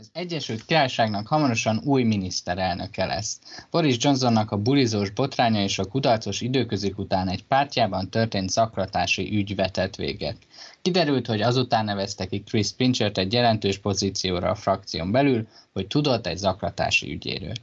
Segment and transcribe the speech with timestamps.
[0.00, 3.40] Az Egyesült Királyságnak hamarosan új miniszterelnöke lesz.
[3.70, 9.54] Boris Johnsonnak a bulizós botránya és a kudarcos időközik után egy pártjában történt szaklatási ügy
[9.54, 10.36] vetett véget.
[10.82, 16.26] Kiderült, hogy azután nevezte ki Chris Pinchert egy jelentős pozícióra a frakción belül, hogy tudott
[16.26, 17.54] egy zaklatási ügyéről.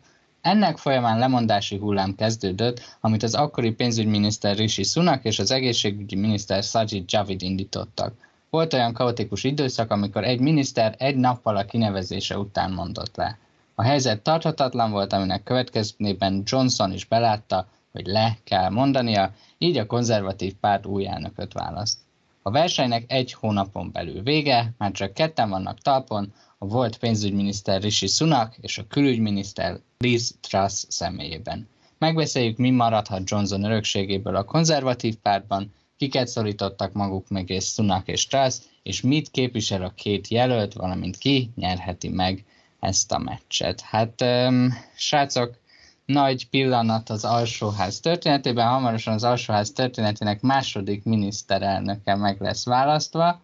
[0.41, 6.63] Ennek folyamán lemondási hullám kezdődött, amit az akkori pénzügyminiszter Rishi Sunak és az egészségügyi miniszter
[6.63, 8.13] Sajid Javid indítottak.
[8.55, 13.37] Volt olyan kaotikus időszak, amikor egy miniszter egy nappal a kinevezése után mondott le.
[13.75, 19.85] A helyzet tarthatatlan volt, aminek következtében Johnson is belátta, hogy le kell mondania, így a
[19.85, 21.97] konzervatív párt új elnököt választ.
[22.41, 28.07] A versenynek egy hónapon belül vége, már csak ketten vannak talpon, a volt pénzügyminiszter Rishi
[28.07, 31.67] Sunak és a külügyminiszter Liz Truss személyében.
[31.97, 38.57] Megbeszéljük, mi maradhat Johnson örökségéből a konzervatív pártban, kiket szorítottak maguk mögé Sunak és Truss,
[38.83, 42.45] és mit képvisel a két jelölt, valamint ki nyerheti meg
[42.79, 43.81] ezt a meccset.
[43.81, 45.57] Hát, um, srácok,
[46.05, 53.41] nagy pillanat az alsóház történetében, hamarosan az alsóház történetének második miniszterelnöke meg lesz választva.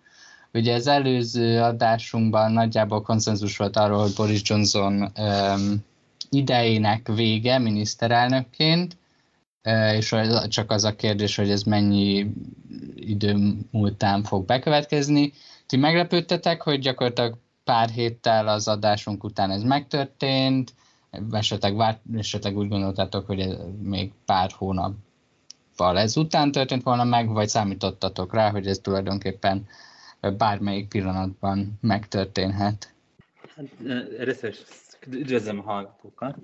[0.54, 5.86] Ugye az előző adásunkban nagyjából konszenzus volt arról, hogy Boris Johnson um,
[6.30, 8.98] idejének vége miniszterelnökként,
[9.98, 10.16] és
[10.48, 12.34] csak az a kérdés, hogy ez mennyi
[12.96, 15.34] idő múltán fog bekövetkezni.
[15.68, 20.74] Ti meglepődtetek, hogy gyakorlatilag pár héttel az adásunk után ez megtörtént,
[21.32, 27.30] esetleg, várt, esetleg úgy gondoltátok, hogy ez még pár hónappal ez után történt volna meg,
[27.30, 29.68] vagy számítottatok rá, hogy ez tulajdonképpen
[30.38, 32.94] bármelyik pillanatban megtörténhet?
[33.56, 33.66] Hát,
[34.20, 34.56] először
[35.10, 36.36] üdvözlöm a hallgatókat.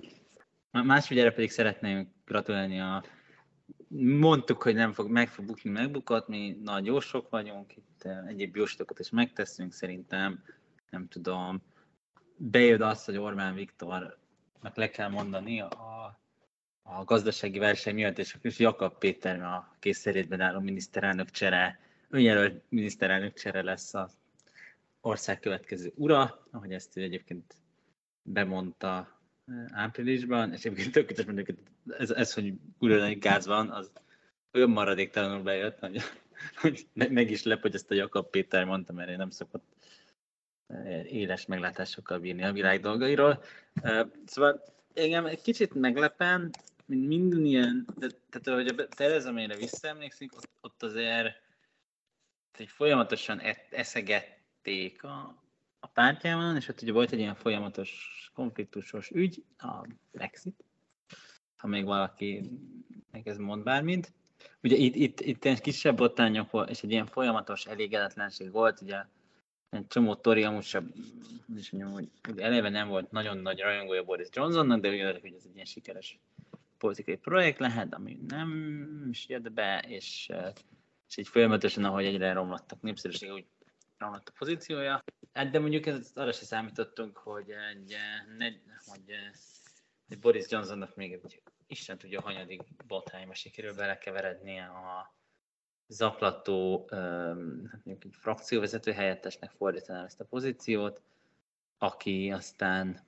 [0.70, 3.02] Másodjára pedig szeretném gratulálni a
[4.18, 8.98] mondtuk, hogy nem fog, meg fog bukni, megbukott, mi nagy jósok vagyunk, itt egyéb jóslatokat
[8.98, 10.42] is megteszünk, szerintem,
[10.90, 11.62] nem tudom,
[12.36, 16.18] bejön az, hogy Orbán Viktornak le kell mondani a,
[16.82, 23.34] a gazdasági verseny miatt, és és Jakab Péter a készszerétben álló miniszterelnök csere, önjelölt miniszterelnök
[23.34, 24.16] csere lesz az
[25.00, 27.54] ország következő ura, ahogy ezt egyébként
[28.22, 29.17] bemondta
[29.70, 31.58] áprilisban, és egyébként tökéletes mondjuk,
[31.98, 33.90] ez, ez hogy külön gáz van, az
[34.52, 36.02] olyan maradéktalanul bejött, hogy,
[36.56, 39.64] hogy meg is lep, hogy ezt a Jakab Péter mondta, mert én nem szokott
[40.66, 43.42] eh, éles meglátásokkal bírni a világ dolgairól.
[43.82, 44.62] Eh, szóval
[44.94, 46.50] engem egy kicsit meglepen,
[46.86, 47.86] mint minden ilyen,
[48.30, 51.40] tehát hogy a Tereza Mayre visszaemlékszik, ott, ott azért
[52.58, 55.42] egy folyamatosan e, eszegették a,
[55.88, 60.64] a pártjában, és ott ugye volt egy ilyen folyamatos konfliktusos ügy, a Brexit,
[61.56, 62.50] ha még valaki
[63.10, 64.12] meg ez mond bármint.
[64.62, 69.04] Ugye itt, itt, itt egy kisebb botrányok volt, és egy ilyen folyamatos elégedetlenség volt, ugye
[69.70, 70.92] egy csomó Tori amúgy sem,
[71.56, 75.44] is mondjam, hogy eleve nem volt nagyon nagy rajongója Boris Johnsonnak, de ugye, hogy ez
[75.46, 76.18] egy ilyen sikeres
[76.78, 78.50] politikai projekt lehet, ami nem
[79.10, 80.32] is jött be, és,
[81.08, 83.46] és így folyamatosan, ahogy egyre romlottak népszerűség, úgy
[83.98, 85.04] romlott a pozíciója.
[85.32, 87.94] Hát de mondjuk ez, arra sem számítottunk, hogy egy,
[88.38, 89.14] egy, hogy
[90.08, 95.14] egy Boris Johnsonnak még egy Isten tudja, hanyadik botrányba sikerül belekeverednie a
[95.86, 101.02] zaklató hát mondjuk frakcióvezető helyettesnek fordítanám ezt a pozíciót,
[101.78, 103.06] aki aztán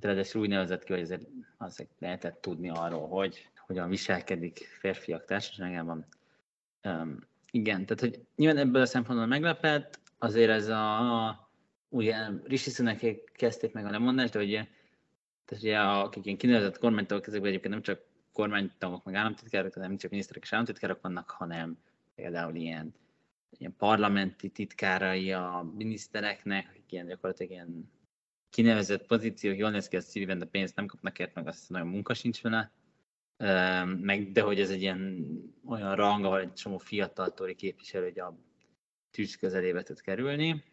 [0.00, 6.06] ráadásul úgy nevezett ki, hogy azért azért lehetett tudni arról, hogy hogyan viselkedik férfiak társaságában.
[6.82, 11.50] Um, igen, tehát hogy nyilván ebből a szempontból meglepett, azért ez a,
[11.88, 13.00] ugye Rishi Sunak
[13.32, 14.66] kezdték meg a lemondást, de ugye,
[15.44, 18.00] tehát ugye akik ilyen kinevezett kormánytagok, ezekben egyébként nem csak
[18.32, 21.78] kormánytagok, meg államtitkárok, nem csak miniszterek és államtitkárok vannak, hanem
[22.14, 22.94] például ilyen,
[23.58, 27.90] ilyen parlamenti titkárai a minisztereknek, akik ilyen gyakorlatilag ilyen
[28.50, 31.88] kinevezett pozíciók, jól néz ki a szívben, de pénzt nem kapnak ért, meg azt nagyon
[31.88, 32.72] munka sincs vele.
[34.00, 35.26] Meg, de hogy ez egy ilyen
[35.66, 38.38] olyan rang, ahol egy csomó fiatal tori képviselő, hogy a
[39.10, 40.64] tűz közelébe tud kerülni.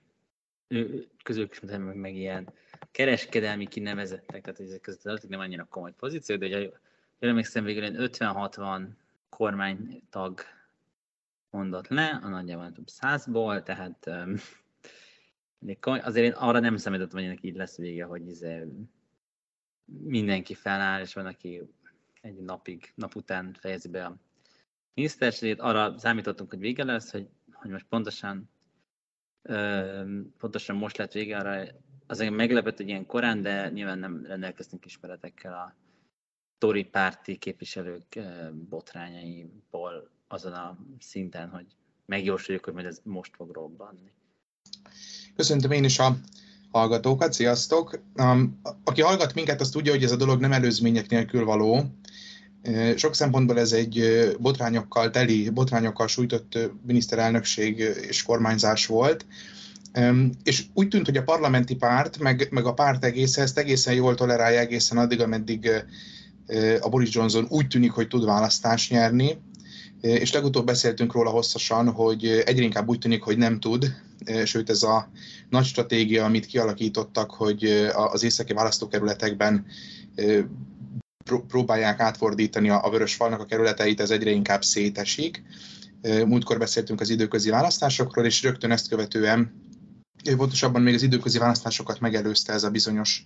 [1.23, 2.53] Közülük is meg, meg ilyen
[2.91, 6.73] kereskedelmi kinevezettek, tehát ezek között nem annyira komoly pozíció, de hogy
[7.19, 8.87] emlékszem végül 50-60
[9.29, 10.41] kormánytag
[11.49, 14.09] mondott le, a nagyjából több százból, tehát
[15.85, 18.65] azért én arra nem számítottam, hogy ennek így lesz vége, hogy izé,
[19.85, 21.61] mindenki feláll, és van, aki
[22.21, 24.17] egy napig, nap után fejezi be a
[24.93, 25.59] miniszterségét.
[25.59, 27.29] Arra számítottunk, hogy vége lesz, hogy
[27.59, 28.49] hogy most pontosan
[30.37, 31.67] pontosan most lett vége, arra
[32.07, 35.75] az engem meglepett, hogy ilyen korán, de nyilván nem rendelkeztünk ismeretekkel a
[36.57, 38.19] Tori párti képviselők
[38.69, 41.65] botrányaiból azon a szinten, hogy
[42.05, 44.11] megjósoljuk, hogy majd ez most fog robbanni.
[45.35, 46.15] Köszöntöm én is a
[46.71, 48.01] hallgatókat, sziasztok!
[48.15, 51.85] Um, aki hallgat minket, azt tudja, hogy ez a dolog nem előzmények nélkül való.
[52.95, 54.03] Sok szempontból ez egy
[54.39, 57.77] botrányokkal teli, botrányokkal sújtott miniszterelnökség
[58.07, 59.25] és kormányzás volt.
[60.43, 64.15] És úgy tűnt, hogy a parlamenti párt, meg, meg a párt egész ezt egészen jól
[64.15, 65.69] tolerálja egészen addig, ameddig
[66.79, 69.37] a Boris Johnson úgy tűnik, hogy tud választást nyerni,
[70.01, 73.93] és legutóbb beszéltünk róla hosszasan, hogy egyre inkább úgy tűnik, hogy nem tud,
[74.43, 75.09] sőt ez a
[75.49, 77.63] nagy stratégia, amit kialakítottak, hogy
[77.93, 79.65] az északi választókerületekben
[81.47, 85.43] próbálják átfordítani a vörös falnak a kerületeit, ez egyre inkább szétesik.
[86.25, 89.67] Múltkor beszéltünk az időközi választásokról, és rögtön ezt követően,
[90.37, 93.23] pontosabban még az időközi választásokat megelőzte ez a bizonyos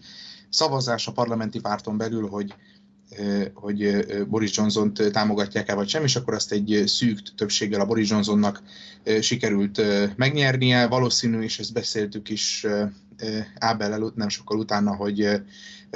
[0.50, 2.54] szavazás a parlamenti párton belül, hogy
[3.54, 8.62] hogy Boris Johnson-t támogatják-e vagy sem, és akkor azt egy szűk többséggel a Boris Johnsonnak
[9.22, 9.82] sikerült
[10.16, 10.88] megnyernie.
[10.88, 12.66] Valószínű, és ezt beszéltük is
[13.60, 15.42] Ábel előtt nem sokkal utána, hogy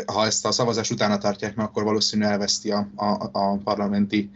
[0.05, 4.29] ha ezt a szavazás utána tartják meg, akkor valószínű elveszti a, a, a parlamenti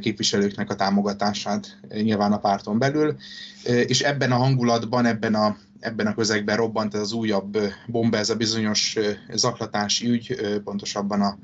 [0.00, 3.16] képviselőknek a támogatását nyilván a párton belül,
[3.64, 8.30] és ebben a hangulatban, ebben a, ebben a közegben robbant ez az újabb bomba, ez
[8.30, 8.96] a bizonyos
[9.32, 11.38] zaklatási ügy, pontosabban a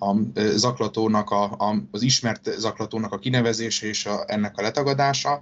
[0.00, 0.16] a
[0.54, 5.40] zaklatónak, a, a, az ismert zaklatónak a kinevezése és a, ennek a letagadása,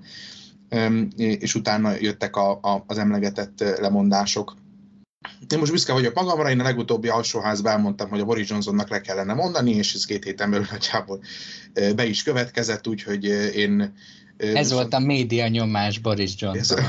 [1.16, 4.56] és utána jöttek a, a, az emlegetett lemondások.
[5.48, 9.00] Én most büszke vagyok magamra, én a legutóbbi alsóházban elmondtam, hogy a Boris Johnsonnak le
[9.00, 11.20] kellene mondani, és ez két héten belül nagyjából
[11.94, 13.24] be is következett, úgyhogy
[13.54, 13.94] én...
[14.36, 16.84] Ez volt a média nyomás Boris Johnson.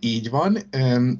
[0.00, 0.58] Így van,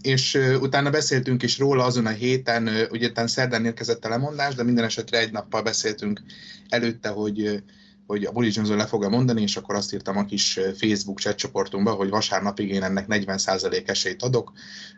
[0.00, 4.62] és utána beszéltünk is róla azon a héten, ugye utána szerdán érkezett a lemondás, de
[4.62, 6.22] minden esetre egy nappal beszéltünk
[6.68, 7.62] előtte, hogy
[8.06, 11.36] hogy a Boris Johnson le fogja mondani, és akkor azt írtam a kis Facebook chat
[11.36, 14.52] csoportunkba, hogy vasárnapig én ennek 40% esélyt adok,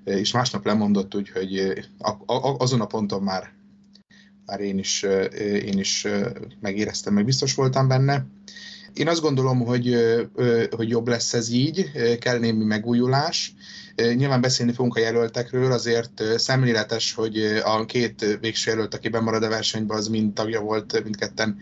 [0.05, 1.73] és másnap lemondott, úgyhogy
[2.59, 3.53] azon a ponton már,
[4.47, 5.03] már én, is,
[5.41, 6.07] én is
[6.61, 8.27] megéreztem, meg biztos voltam benne.
[8.97, 9.97] Én azt gondolom, hogy,
[10.71, 13.55] hogy jobb lesz ez így, kell némi megújulás.
[13.97, 19.49] Nyilván beszélni fogunk a jelöltekről, azért szemléletes, hogy a két végső jelölt, aki bemarad a
[19.49, 21.57] versenyben, az mind tagja volt mindketten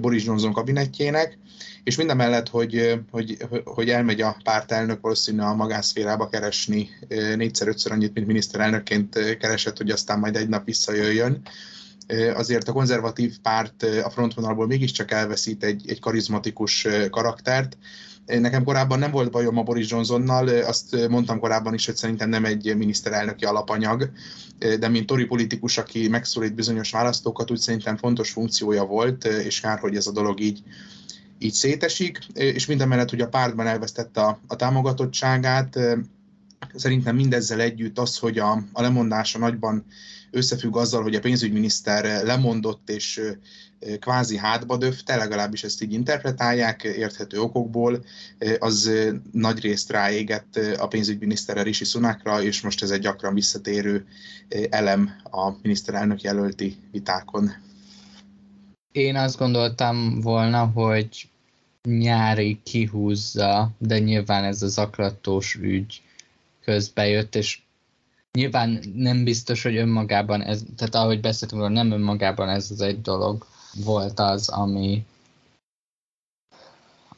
[0.00, 1.38] Boris Johnson kabinetjének,
[1.84, 6.88] és minden mellett, hogy, hogy, hogy elmegy a pártelnök valószínűleg a magánszférába keresni
[7.36, 11.42] négyszer-ötször annyit, mint miniszterelnökként keresett, hogy aztán majd egy nap visszajöjjön
[12.34, 17.78] azért a konzervatív párt a frontvonalból mégiscsak elveszít egy, egy karizmatikus karaktert.
[18.26, 22.44] Nekem korábban nem volt bajom a Boris Johnsonnal, azt mondtam korábban is, hogy szerintem nem
[22.44, 24.10] egy miniszterelnöki alapanyag,
[24.78, 29.78] de mint tori politikus, aki megszólít bizonyos választókat, úgy szerintem fontos funkciója volt, és kár,
[29.78, 30.62] hogy ez a dolog így,
[31.38, 35.78] így szétesik, és minden mellett, hogy a pártban elvesztette a, a támogatottságát,
[36.74, 39.84] szerintem mindezzel együtt az, hogy a, a lemondása nagyban
[40.30, 43.20] összefügg azzal, hogy a pénzügyminiszter lemondott és
[44.00, 48.04] kvázi hátba döfte, legalábbis ezt így interpretálják érthető okokból,
[48.58, 48.90] az
[49.32, 54.06] nagy részt ráégett a pénzügyminiszterre Rishi Sunakra, és most ez egy gyakran visszatérő
[54.70, 57.52] elem a miniszterelnök jelölti vitákon.
[58.92, 61.28] Én azt gondoltam volna, hogy
[61.82, 66.02] nyári kihúzza, de nyilván ez az aklatós ügy
[66.66, 67.60] közbejött, és
[68.32, 73.00] nyilván nem biztos, hogy önmagában ez, tehát ahogy beszéltünk róla, nem önmagában ez az egy
[73.00, 73.46] dolog
[73.84, 75.04] volt az, ami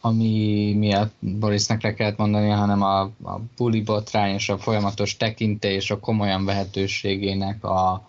[0.00, 5.74] ami miatt Borisnak le kellett mondani, hanem a, a buli botrány és a folyamatos tekintély
[5.74, 8.08] és a komolyan vehetőségének a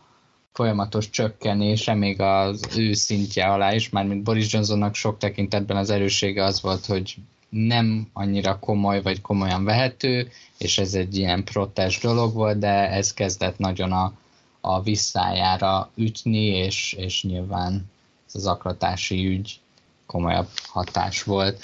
[0.51, 6.43] folyamatos csökkenése még az ő szintje alá is, mármint Boris Johnsonnak sok tekintetben az erőssége
[6.43, 7.15] az volt, hogy
[7.49, 13.13] nem annyira komoly vagy komolyan vehető, és ez egy ilyen protest dolog volt, de ez
[13.13, 14.13] kezdett nagyon a,
[14.61, 17.91] a visszájára ütni, és, és nyilván
[18.27, 19.59] ez az aklatási ügy
[20.05, 21.63] komolyabb hatás volt.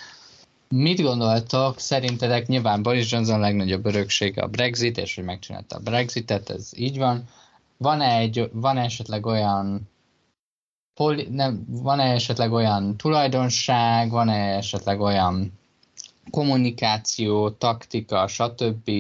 [0.70, 1.80] Mit gondoltok?
[1.80, 6.98] Szerintetek nyilván Boris Johnson legnagyobb öröksége a Brexit, és hogy megcsinálta a Brexitet, ez így
[6.98, 7.24] van.
[7.78, 9.90] Van-e, egy, van esetleg olyan
[10.94, 15.52] poli, nem, van-e esetleg olyan tulajdonság, van-e esetleg olyan
[16.30, 18.92] kommunikáció, taktika, stb.,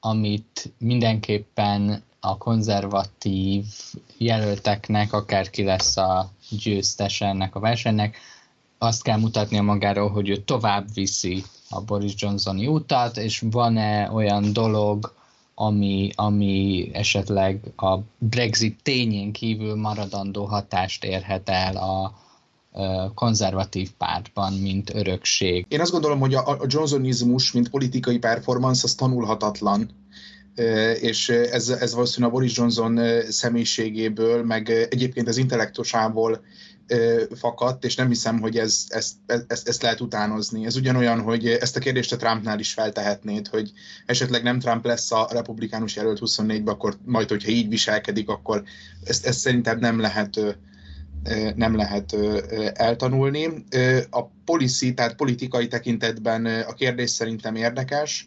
[0.00, 3.64] amit mindenképpen a konzervatív
[4.16, 8.16] jelölteknek, akárki lesz a győztes ennek a versenynek,
[8.78, 14.52] azt kell mutatnia magáról, hogy ő tovább viszi a Boris Johnsoni utat, és van-e olyan
[14.52, 15.14] dolog,
[15.54, 22.14] ami, ami esetleg a Brexit tényén kívül maradandó hatást érhet el a,
[23.14, 25.66] konzervatív pártban, mint örökség.
[25.68, 29.90] Én azt gondolom, hogy a, Johnsonizmus, mint politikai performance, az tanulhatatlan.
[31.00, 36.40] és ez, ez valószínűleg a Boris Johnson személyiségéből, meg egyébként az intellektusából
[37.34, 39.12] fakadt, és nem hiszem, hogy ez, ezt,
[39.46, 40.66] ezt, ezt lehet utánozni.
[40.66, 43.72] Ez ugyanolyan, hogy ezt a kérdést a Trumpnál is feltehetnéd, hogy
[44.06, 48.62] esetleg nem Trump lesz a republikánus jelölt 24-ben, akkor majd, hogyha így viselkedik, akkor
[49.04, 50.56] ezt, ezt szerintem nem lehet
[51.54, 52.16] nem lehet
[52.72, 53.64] eltanulni.
[54.10, 58.26] A policy, tehát politikai tekintetben a kérdés szerintem érdekes.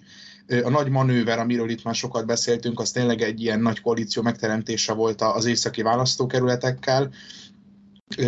[0.63, 4.93] A nagy manőver, amiről itt már sokat beszéltünk, az tényleg egy ilyen nagy koalíció megteremtése
[4.93, 7.09] volt az északi választókerületekkel.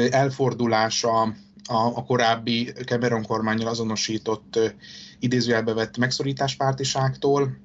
[0.09, 1.33] Elfordulása a,
[1.73, 4.59] a korábbi Cameron kormányjal azonosított
[5.19, 7.57] idézőjelbe vett megszorításpártiságtól,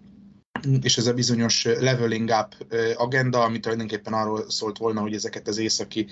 [0.82, 5.58] és ez a bizonyos leveling up agenda, ami tulajdonképpen arról szólt volna, hogy ezeket az
[5.58, 6.06] északi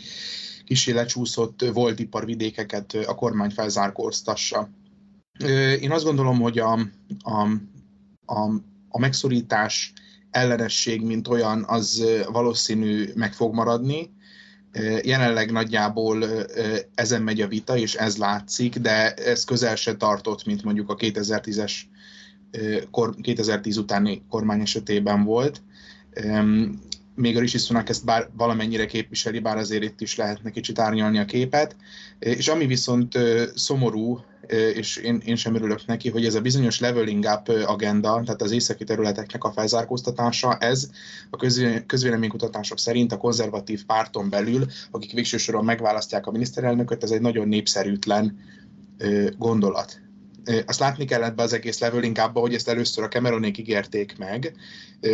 [0.65, 4.71] kisé lecsúszott volt iparvidékeket a kormány felzárkóztassa.
[5.81, 6.73] Én azt gondolom, hogy a,
[7.23, 7.49] a,
[8.27, 8.51] a,
[8.89, 9.93] a megszorítás
[10.31, 14.11] ellenesség, mint olyan, az valószínű meg fog maradni.
[15.03, 16.25] Jelenleg nagyjából
[16.95, 20.97] ezen megy a vita, és ez látszik, de ez közel se tartott, mint mondjuk a
[20.97, 21.73] 2010-es
[23.21, 25.63] 2010 utáni kormány esetében volt
[27.21, 31.25] még a Rishi ezt bár valamennyire képviseli, bár azért itt is lehetne kicsit árnyalni a
[31.25, 31.77] képet.
[32.19, 33.19] És ami viszont
[33.55, 34.21] szomorú,
[34.75, 38.51] és én, én sem örülök neki, hogy ez a bizonyos leveling up agenda, tehát az
[38.51, 40.91] északi területeknek a felzárkóztatása, ez
[41.31, 41.37] a
[41.87, 47.49] közvéleménykutatások szerint a konzervatív párton belül, akik végső soron megválasztják a miniszterelnököt, ez egy nagyon
[47.49, 48.39] népszerűtlen
[49.39, 50.01] gondolat
[50.67, 54.55] azt látni kellett be az egész leveling abba, hogy ezt először a Cameronék ígérték meg.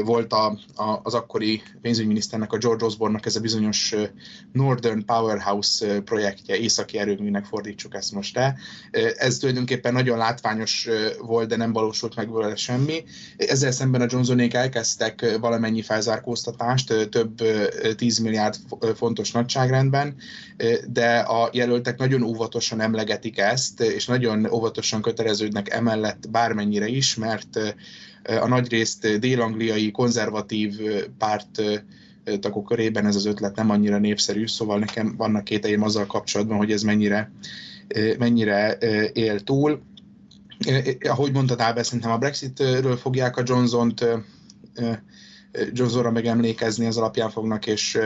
[0.04, 3.94] Volt a, a, az akkori pénzügyminiszternek, a George Osborne-nak ez a bizonyos
[4.52, 8.56] Northern Powerhouse projektje, északi erőműnek fordítsuk ezt most le.
[9.16, 10.88] Ez tulajdonképpen nagyon látványos
[11.20, 13.04] volt, de nem valósult meg vele semmi.
[13.36, 17.42] Ezzel szemben a Johnsonék elkezdtek valamennyi felzárkóztatást, több
[17.96, 18.56] 10 milliárd
[18.94, 20.16] fontos nagyságrendben,
[20.88, 27.58] de a jelöltek nagyon óvatosan emlegetik ezt, és nagyon óvatosan köteleződnek emellett bármennyire is, mert
[28.40, 30.80] a nagyrészt dél-angliai konzervatív
[31.18, 31.62] párt
[32.40, 36.72] tagok körében ez az ötlet nem annyira népszerű, szóval nekem vannak kételjeim azzal kapcsolatban, hogy
[36.72, 37.30] ez mennyire,
[38.18, 38.78] mennyire
[39.12, 39.82] él túl.
[41.00, 44.04] Ahogy mondtad, Ábel, szerintem a Brexitről fogják a Johnson-t
[45.72, 47.98] Johnsonra megemlékezni, az alapján fognak, és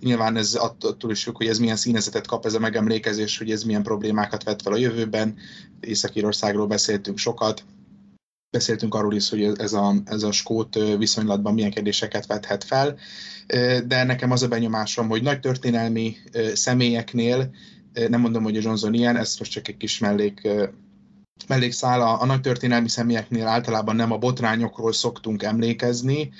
[0.00, 3.62] nyilván ez attól is függ, hogy ez milyen színezetet kap ez a megemlékezés, hogy ez
[3.62, 5.36] milyen problémákat vet fel a jövőben.
[5.80, 7.64] Észak-Írországról beszéltünk sokat,
[8.50, 12.98] beszéltünk arról is, hogy ez a, ez a skót viszonylatban milyen kérdéseket vethet fel,
[13.86, 16.16] de nekem az a benyomásom, hogy nagy történelmi
[16.54, 17.50] személyeknél,
[18.08, 20.48] nem mondom, hogy a Johnson ilyen, ez most csak egy kis mellék
[21.46, 26.30] mellékszál, a, a nagy történelmi személyeknél általában nem a botrányokról szoktunk emlékezni,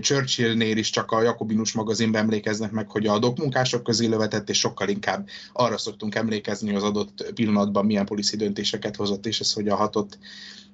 [0.00, 4.88] Churchillnél is csak a Jakobinus magazinben emlékeznek meg, hogy a dokmunkások közé lövetett, és sokkal
[4.88, 9.76] inkább arra szoktunk emlékezni, hogy az adott pillanatban milyen policy döntéseket hozott, és ez hogyan
[9.76, 10.18] hatott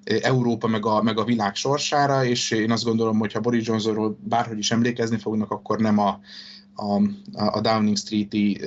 [0.04, 4.18] Európa meg a, meg a világ sorsára, és én azt gondolom, hogy ha Boris Johnsonról
[4.20, 6.20] bárhogy is emlékezni fognak, akkor nem a,
[6.78, 8.60] a, a Downing Street-i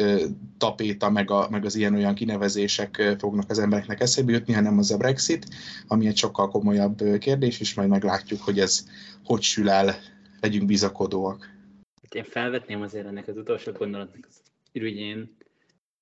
[0.58, 4.98] tapéta, meg, a, meg az ilyen-olyan kinevezések fognak az embereknek eszébe jutni, hanem az a
[4.98, 5.46] Brexit,
[5.88, 8.86] ami egy sokkal komolyabb kérdés, és majd meglátjuk, hogy ez
[9.24, 9.96] hogy sül el,
[10.42, 11.50] legyünk bizakodóak.
[12.12, 14.42] Én felvetném azért ennek az utolsó gondolatnak az
[14.72, 15.36] ürügyén.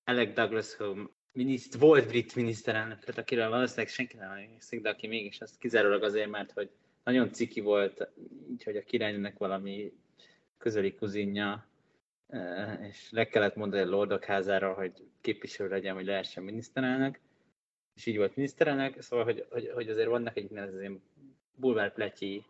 [0.03, 5.39] Alec Douglas Home, miniszt, volt brit miniszterelnököt, akiről valószínűleg senki nem emlékszik, de aki mégis
[5.41, 6.69] azt kizárólag azért, mert hogy
[7.03, 8.09] nagyon ciki volt,
[8.51, 9.91] így, hogy a királynőnek valami
[10.57, 11.68] közeli kuzinja,
[12.81, 17.19] és le kellett mondani a Lordok házára, hogy képviselő legyen, hogy lehessen miniszterelnök,
[17.95, 21.01] és így volt miniszterelnök, szóval, hogy, hogy, hogy azért vannak egy az ilyen
[21.55, 22.45] bulvárpletyi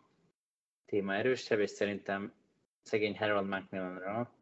[0.86, 2.32] téma erősebb, és szerintem
[2.82, 4.32] szegény Harold Macmillanra,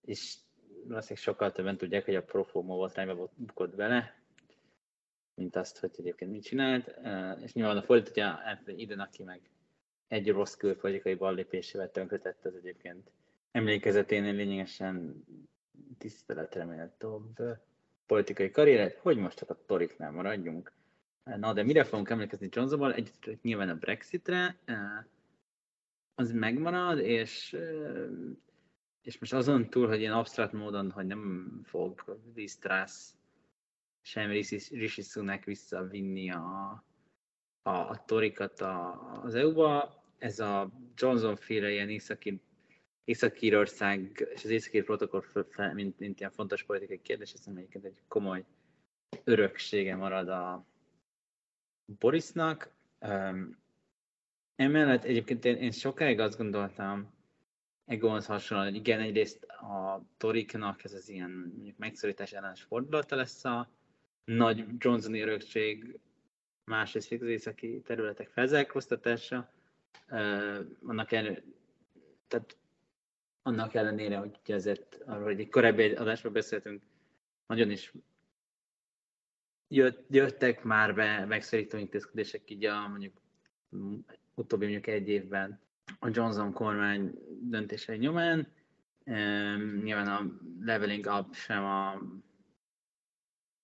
[0.00, 0.36] és
[0.84, 4.22] valószínűleg sokkal többen tudják, hogy a Profomo botrányba bukott bele,
[5.34, 6.94] mint azt, hogy egyébként mit csinált,
[7.42, 9.40] és nyilván a fordítja Iden, aki meg
[10.08, 13.10] egy rossz külpolitikai ballépésével tönkretett az egyébként
[13.50, 15.24] emlékezeténél lényegesen
[15.98, 17.36] tiszteletre méltóbb
[18.06, 20.72] politikai karrieret, hogy most csak a toriknál maradjunk.
[21.24, 22.94] Na, de mire fogunk emlékezni Johnsonból?
[22.94, 24.58] Egyébként nyilván a Brexitre,
[26.14, 27.56] az megmarad, és,
[29.02, 33.14] és most azon túl, hogy ilyen absztrakt módon, hogy nem fog Lisztrász
[34.00, 34.30] sem
[34.70, 36.84] Rishi Sunak visszavinni a,
[37.62, 42.42] a, a torikat a, az EU-ba, ez a Johnson féle ilyen északi
[43.10, 45.22] Észak-Írország és az északi protokoll
[45.72, 48.44] mint, mint ilyen fontos politikai kérdés, ez egyébként egy komoly
[49.24, 50.66] öröksége marad a
[51.98, 52.70] Borisnak.
[54.56, 57.12] emellett egyébként én, én sokáig azt gondoltam,
[57.84, 63.44] Egonhoz hasonlóan, hogy igen, egyrészt a Toriknak ez az ilyen mondjuk megszorítás ellenes fordulata lesz
[63.44, 63.70] a
[64.24, 65.98] nagy Johnsoni örökség,
[66.64, 69.52] másrészt az északi területek felzárkóztatása,
[70.10, 71.42] uh, annak, ellenére,
[72.28, 72.58] tehát
[73.50, 76.82] annak ellenére, hogy ezért arról, egy korábbi adásban beszéltünk,
[77.46, 77.92] nagyon is
[79.68, 83.20] jött, jöttek már be megszorító intézkedések így a mondjuk
[84.34, 85.60] utóbbi mondjuk egy évben
[85.98, 88.48] a Johnson kormány döntései nyomán.
[89.04, 92.02] Um, nyilván a leveling up sem a,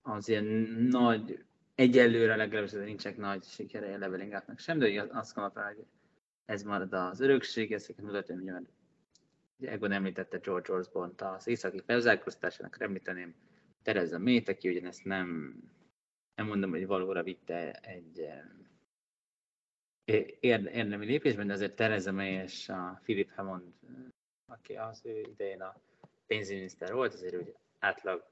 [0.02, 0.44] az ilyen
[0.90, 5.86] nagy, egyelőre legalábbis nincsenek nagy sikere a leveling upnak sem, de azt gondolom, hogy
[6.44, 8.44] ez marad az örökség, ezeket mutatja, hogy
[9.58, 13.34] nyilván Egon említette George Osborne az északi felzárkóztásának, említeném
[13.82, 15.60] Tereza Mét, aki ugyanezt nem,
[16.34, 18.28] nem mondom, hogy valóra vitte egy
[20.40, 23.72] érdemi lépésben, de azért Tereza May és a Philip Hammond,
[24.46, 25.80] aki az ő idején a
[26.26, 28.24] pénzügyminiszter volt, azért úgy átlag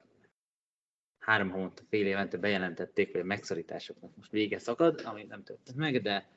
[1.19, 6.01] három hónapta, fél évente bejelentették, hogy a megszorításoknak most vége szakad, ami nem történt meg,
[6.01, 6.27] de,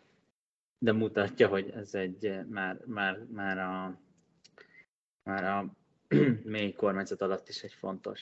[0.79, 4.01] de mutatja, hogy ez egy már, már, már a,
[5.29, 5.77] már a
[6.55, 8.21] mély kormányzat alatt is egy fontos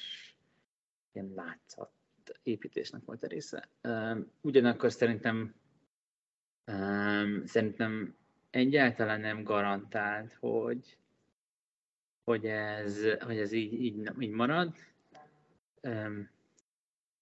[1.13, 1.91] ilyen látszat
[2.43, 3.69] építésnek volt a része.
[4.41, 5.55] Ugyanakkor szerintem
[7.45, 8.17] szerintem
[8.51, 10.99] egyáltalán nem garantált, hogy,
[12.25, 14.75] hogy ez, hogy ez így, így, így marad.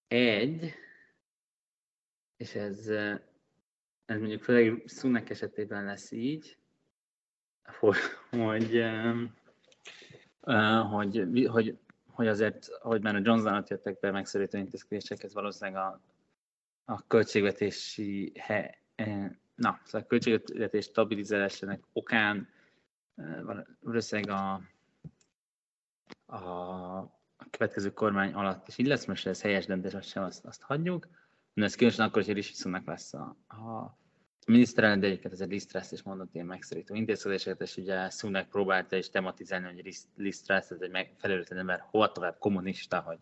[0.08, 0.74] Egy,
[2.36, 2.88] és ez,
[4.04, 6.58] ez mondjuk főleg Sunak esetében lesz így,
[7.64, 7.96] hogy,
[8.30, 8.84] hogy,
[10.90, 16.00] hogy, hogy, hogy azért, hogy már a Johnson jöttek be megszorító intézkedések, ez valószínűleg a,
[16.84, 18.78] a költségvetési he,
[19.54, 22.48] na, szóval a költségvetés stabilizálásának okán
[23.80, 24.60] valószínűleg a,
[26.26, 26.98] a,
[27.36, 30.62] a következő kormány alatt is így lesz, most ez helyes döntés, azt sem azt, azt
[30.62, 31.08] hagyjuk.
[31.54, 33.96] De ez különösen akkor, hogy Rishi lesz a, a
[34.46, 38.96] miniszterelnök, de egyébként ez egy Lisztrász is mondott ilyen megszerítő intézkedéseket, és ugye Sunak próbálta
[38.96, 43.18] is tematizálni, hogy Lisztrász ez egy felelőtlen ember, hova tovább kommunista, hogy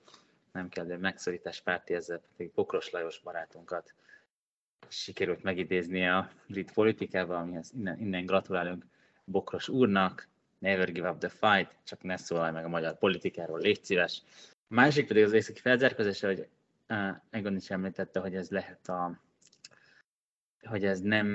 [0.52, 3.94] nem kell, de megszorítás párti, ezzel pedig Bokros Lajos barátunkat
[4.88, 8.84] sikerült megidézni a brit politikával, amihez innen, innen gratulálunk
[9.24, 13.84] Bokros úrnak, never give up the fight, csak ne szólalj meg a magyar politikáról, légy
[13.84, 14.22] szíves.
[14.68, 16.48] A másik pedig az északi felzárkózása, hogy
[16.88, 19.20] uh, Egon is említette, hogy ez lehet a
[20.62, 21.26] hogy ez nem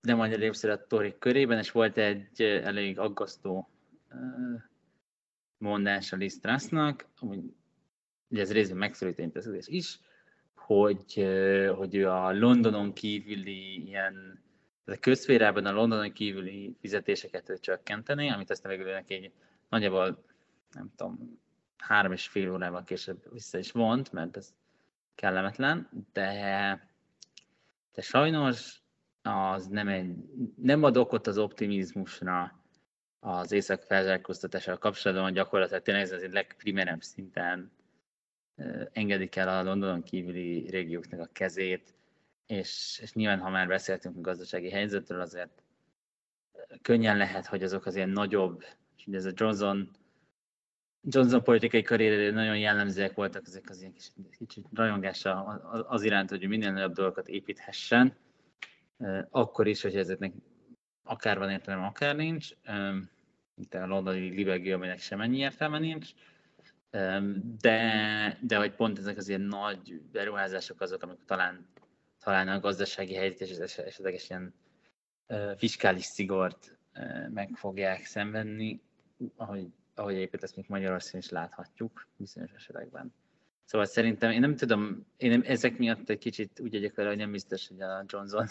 [0.00, 3.68] nem annyira népszerű a Tory körében, és volt egy elég aggasztó
[5.58, 6.40] mondás a Liz
[8.28, 10.00] ugye ez részben megszorító intézkedés is,
[10.54, 11.26] hogy,
[11.76, 14.44] hogy ő a Londonon kívüli ilyen,
[14.84, 19.32] a közférában a Londonon kívüli fizetéseket csökkenteni, amit aztán végül neki egy
[19.68, 20.24] nagyjából,
[20.72, 21.40] nem tudom,
[21.76, 24.54] három és fél órával később vissza is vont, mert ez
[25.14, 26.95] kellemetlen, de,
[27.96, 28.82] de sajnos
[29.22, 30.14] az nem, egy,
[30.56, 32.60] nem ad okot az optimizmusra
[33.20, 37.72] az észak felzárkóztatással kapcsolatban, gyakorlatilag tényleg ez az egy legprimerebb szinten
[38.92, 41.94] engedik el a Londonon kívüli régióknak a kezét,
[42.46, 45.62] és, és nyilván, ha már beszéltünk a gazdasági helyzetről, azért
[46.82, 48.64] könnyen lehet, hogy azok az ilyen nagyobb,
[48.96, 49.90] és ez a Johnson,
[51.08, 55.44] Johnson politikai karrierére nagyon jellemzőek voltak ezek az ilyen kicsit, kicsit rajongása
[55.88, 58.16] az iránt, hogy minél nagyobb dolgokat építhessen,
[59.30, 60.32] akkor is, hogy ezeknek
[61.04, 62.48] akár van értelme, akár nincs,
[63.54, 66.10] mint a londoni libegő, aminek semennyi értelme nincs,
[67.60, 71.66] de, de hogy pont ezek az ilyen nagy beruházások azok, amik talán,
[72.24, 74.54] talán a gazdasági helyzet és esetleges ilyen
[75.56, 76.78] fiskális szigort
[77.28, 78.82] meg fogják szenvedni,
[79.36, 79.66] ahogy,
[79.98, 83.14] ahogy egyébként ezt még Magyarországon is láthatjuk bizonyos esetekben.
[83.64, 87.18] Szóval szerintem, én nem tudom, én nem, ezek miatt egy kicsit úgy egyek vele, hogy
[87.18, 88.46] nem biztos, hogy a Johnson,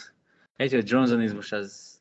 [0.56, 2.00] egy, hogy Johnsonizmus az,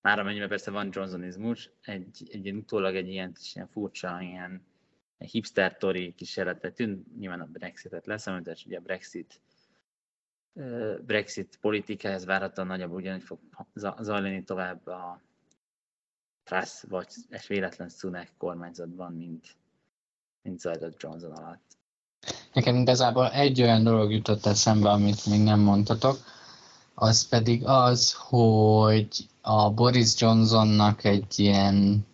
[0.00, 4.66] már amennyiben persze van Johnsonizmus, egy, egy utólag egy ilyen, ilyen furcsa, ilyen
[5.18, 8.26] hipster tori kísérletet tűnt, nyilván a Brexitet lesz,
[8.66, 9.40] ugye a Brexit
[11.00, 13.38] Brexit politikához várhatóan nagyobb ugyanígy fog
[13.74, 15.20] zajlani tovább a
[16.44, 19.56] Truss vagy egy véletlen Sunak kormányzatban, mint,
[20.42, 21.62] mint zajlott Johnson alatt.
[22.52, 26.18] Nekem igazából egy olyan dolog jutott eszembe, amit még nem mondtatok,
[26.94, 32.06] az pedig az, hogy a Boris Johnsonnak egy ilyen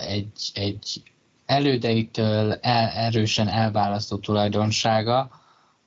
[0.00, 1.02] egy, egy
[1.46, 5.37] elődeitől el, erősen elválasztó tulajdonsága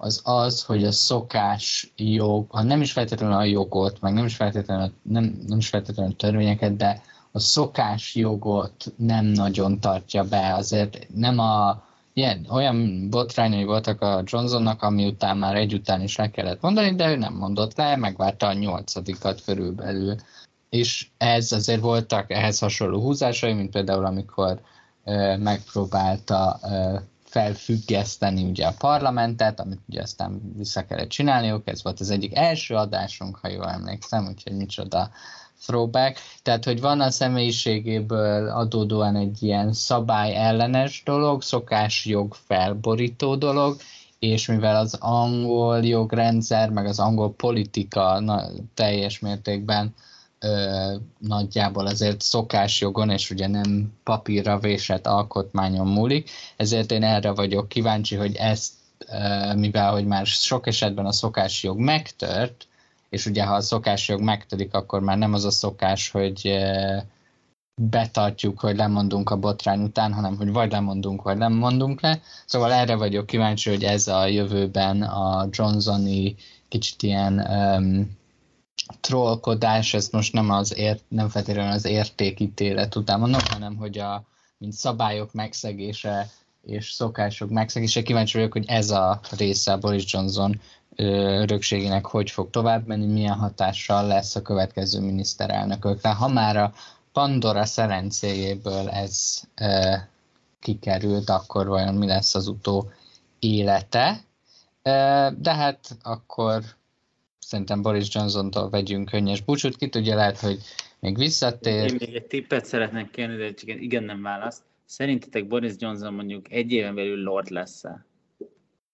[0.04, 4.36] az az, hogy a szokás jog, ha nem is feltétlenül a jogot, meg nem is
[4.36, 10.54] feltétlenül, nem, nem is feltétlenül a törvényeket, de a szokás jogot nem nagyon tartja be,
[10.54, 11.84] azért nem a
[12.14, 16.96] ilyen, olyan botrányai voltak a Johnsonnak, ami után már egy után is le kellett mondani,
[16.96, 20.16] de ő nem mondott le, megvárta a nyolcadikat körülbelül.
[20.70, 24.62] És ez azért voltak ehhez hasonló húzásai, mint például amikor
[25.06, 26.98] ö, megpróbálta ö,
[27.32, 32.76] felfüggeszteni ugye a parlamentet, amit ugye aztán vissza kellett csinálniuk, ez volt az egyik első
[32.76, 35.10] adásunk, ha jól emlékszem, úgyhogy micsoda
[35.62, 43.36] throwback, tehát hogy van a személyiségéből adódóan egy ilyen szabály ellenes dolog, szokás jog felborító
[43.36, 43.78] dolog,
[44.20, 49.94] és mivel az angol jogrendszer, meg az angol politika na, teljes mértékben
[50.42, 57.68] ö, nagyjából azért szokásjogon, és ugye nem papírra vésett alkotmányon múlik, ezért én erre vagyok
[57.70, 58.74] kíváncsi, hogy ezt,
[59.08, 62.68] ö, mivel hogy már sok esetben a szokásjog megtört,
[63.10, 66.60] és ugye ha a szokásjog megtörik, akkor már nem az a szokás, hogy
[67.76, 72.22] betartjuk, hogy lemondunk a botrány után, hanem hogy vagy lemondunk, vagy nem mondunk le.
[72.46, 76.36] Szóval erre vagyok kíváncsi, hogy ez a jövőben a Johnsoni
[76.68, 78.20] kicsit ilyen um,
[79.00, 84.24] trollkodás, ez most nem, az ért, nem feltétlenül az értékítélet után mondom, hanem hogy a
[84.58, 86.30] mint szabályok megszegése
[86.66, 88.02] és szokások megszegése.
[88.02, 90.62] Kíváncsi vagyok, hogy ez a része a Boris Johnson
[90.96, 96.10] örökségének hogy fog tovább menni, milyen hatással lesz a következő miniszterelnökökre.
[96.10, 96.74] Ha már a
[97.12, 100.08] Pandora szerencéjéből ez e,
[100.60, 102.92] kikerült, akkor vajon mi lesz az utó
[103.40, 104.24] élete.
[104.82, 106.64] E, de hát akkor
[107.52, 110.60] szerintem Boris Johnson-tól vegyünk könnyes búcsút, ki tudja, lehet, hogy
[111.00, 111.92] még visszatér.
[111.92, 114.62] Én még egy tippet szeretnék kérni, de csak igen nem választ.
[114.86, 118.06] Szerintetek Boris Johnson mondjuk egy éven belül Lord lesz-e?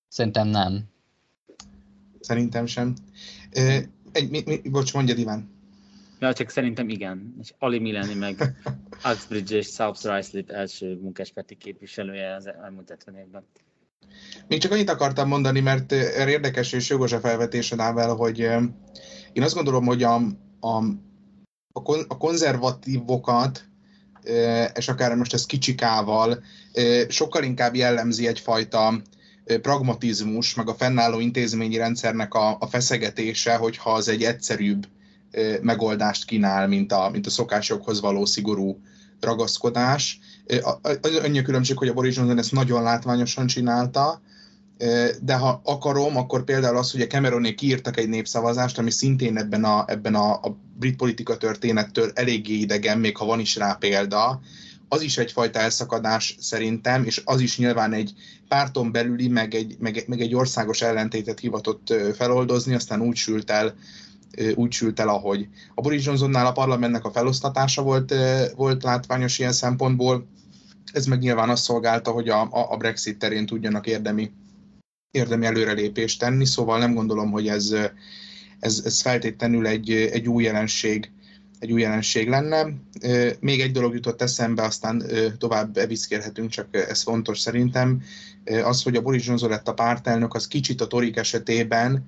[0.07, 0.83] Szerintem nem.
[2.19, 2.93] Szerintem sem.
[4.11, 5.49] Egy, mi, mi, bocs, mondja Iván.
[6.19, 7.35] Ja, csak szerintem igen.
[7.41, 8.55] És Ali Milani meg
[9.11, 13.43] Uxbridge és South Ruislip első munkáspárti képviselője az elmúlt 50 évben.
[14.47, 18.39] Még csak annyit akartam mondani, mert érdekes és jogos a felvetésed el, hogy
[19.33, 20.15] én azt gondolom, hogy a,
[20.59, 20.83] a,
[22.07, 23.65] a konzervatívokat,
[24.73, 26.43] és akár most ez kicsikával,
[27.07, 29.01] sokkal inkább jellemzi egyfajta
[29.61, 34.87] pragmatizmus, meg a fennálló intézményi rendszernek a, a feszegetése, hogyha az egy egyszerűbb
[35.61, 38.81] megoldást kínál, mint a, mint a szokásokhoz való szigorú
[39.19, 40.19] ragaszkodás.
[41.01, 44.21] Az annyi különbség, hogy a Boris Johnson ezt nagyon látványosan csinálta,
[45.21, 49.63] de ha akarom, akkor például az, hogy a Cameronék kiírtak egy népszavazást, ami szintén ebben
[49.63, 54.41] a, ebben a, a brit politika történettől eléggé idegen, még ha van is rá példa,
[54.89, 58.13] az is egyfajta elszakadás szerintem, és az is nyilván egy
[58.47, 63.75] párton belüli, meg egy, meg, meg egy országos ellentétet hivatott feloldozni, aztán úgy sült el,
[64.55, 65.47] úgy sült el, ahogy.
[65.75, 68.13] A Boris Johnsonnál a parlamentnek a felosztatása volt,
[68.55, 70.27] volt látványos ilyen szempontból,
[70.93, 74.31] ez meg nyilván azt szolgálta, hogy a, a Brexit terén tudjanak érdemi,
[75.11, 77.75] érdemi előrelépést tenni, szóval nem gondolom, hogy ez,
[78.59, 81.11] ez, ez feltétlenül egy, egy új jelenség
[81.59, 82.67] egy új jelenség lenne.
[83.39, 85.03] Még egy dolog jutott eszembe, aztán
[85.37, 88.01] tovább eviszkérhetünk, csak ez fontos szerintem.
[88.63, 92.05] Az, hogy a Boris Johnson lett a pártelnök, az kicsit a Torik esetében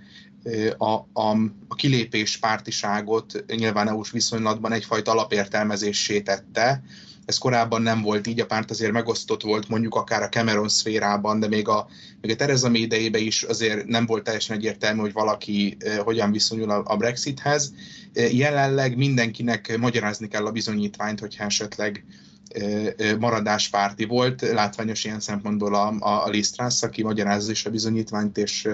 [0.77, 1.37] a, a,
[1.67, 6.83] a kilépés pártiságot nyilván EU-s viszonylatban egyfajta alapértelmezésé tette,
[7.29, 11.39] ez korábban nem volt így, a párt azért megosztott volt mondjuk akár a Cameron szférában,
[11.39, 11.87] de még a,
[12.21, 16.31] még a Theresa May idejében is azért nem volt teljesen egyértelmű, hogy valaki eh, hogyan
[16.31, 17.73] viszonyul a, a Brexithez.
[18.13, 22.05] Eh, jelenleg mindenkinek magyarázni kell a bizonyítványt, hogyha esetleg
[22.47, 24.41] eh, maradáspárti volt.
[24.41, 28.67] Látványos ilyen szempontból a, a, a Liz Truss, aki magyarázza is a bizonyítványt, és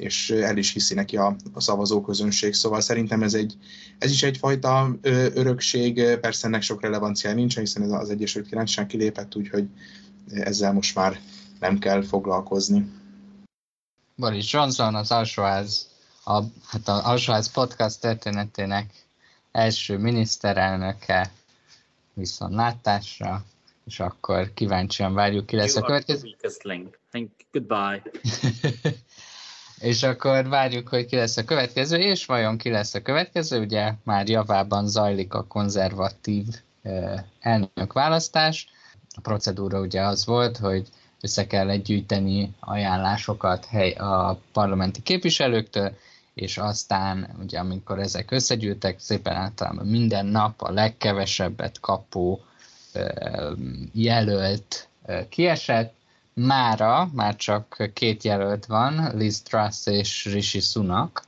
[0.00, 2.54] és el is hiszi neki a, a szavazóközönség.
[2.54, 3.54] Szóval szerintem ez, egy,
[3.98, 4.96] ez is egyfajta
[5.34, 9.68] örökség, persze ennek sok relevanciája nincs, hiszen ez az Egyesült Királyság kilépett, úgyhogy
[10.30, 11.20] ezzel most már
[11.60, 12.90] nem kell foglalkozni.
[14.14, 15.88] Boris Johnson az alsóház,
[16.24, 18.92] a, hát az alsóház podcast történetének
[19.52, 21.32] első miniszterelnöke
[22.12, 23.44] viszont látásra,
[23.86, 26.36] és akkor kíváncsian várjuk, ki lesz you a következő.
[27.52, 28.02] Goodbye.
[29.80, 33.92] És akkor várjuk, hogy ki lesz a következő, és vajon ki lesz a következő, ugye
[34.04, 36.46] már javában zajlik a konzervatív
[37.40, 38.68] elnök választás.
[39.16, 40.88] A procedúra ugye az volt, hogy
[41.20, 45.96] össze kell gyűjteni ajánlásokat hely a parlamenti képviselőktől,
[46.34, 52.40] és aztán, ugye amikor ezek összegyűltek, szépen általában minden nap a legkevesebbet kapó
[53.92, 54.88] jelölt
[55.28, 55.94] kiesett,
[56.46, 61.22] mára már csak két jelölt van, Liz Truss és Rishi Sunak,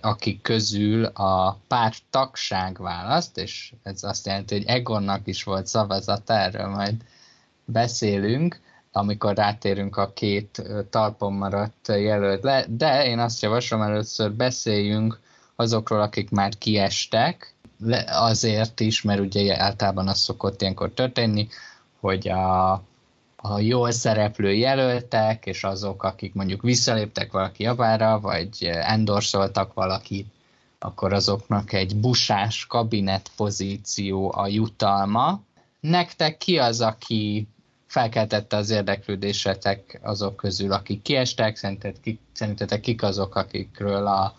[0.00, 6.30] akik közül a párt tagság választ, és ez azt jelenti, hogy Egonnak is volt szavazat,
[6.30, 6.94] erről majd
[7.64, 8.60] beszélünk,
[8.92, 15.18] amikor rátérünk a két talpon maradt jelölt de én azt javaslom, először beszéljünk
[15.56, 17.54] azokról, akik már kiestek,
[18.06, 21.48] azért is, mert ugye általában az szokott ilyenkor történni,
[22.00, 22.82] hogy a,
[23.50, 30.26] a jól szereplő jelöltek, és azok, akik mondjuk visszaléptek valaki javára, vagy endorsoltak valakit,
[30.78, 35.40] akkor azoknak egy busás kabinet pozíció a jutalma.
[35.80, 37.48] Nektek ki az, aki
[37.86, 44.34] felkeltette az érdeklődésetek azok közül, akik kiestek, szerintetek, kik, szerintetek kik azok, akikről a,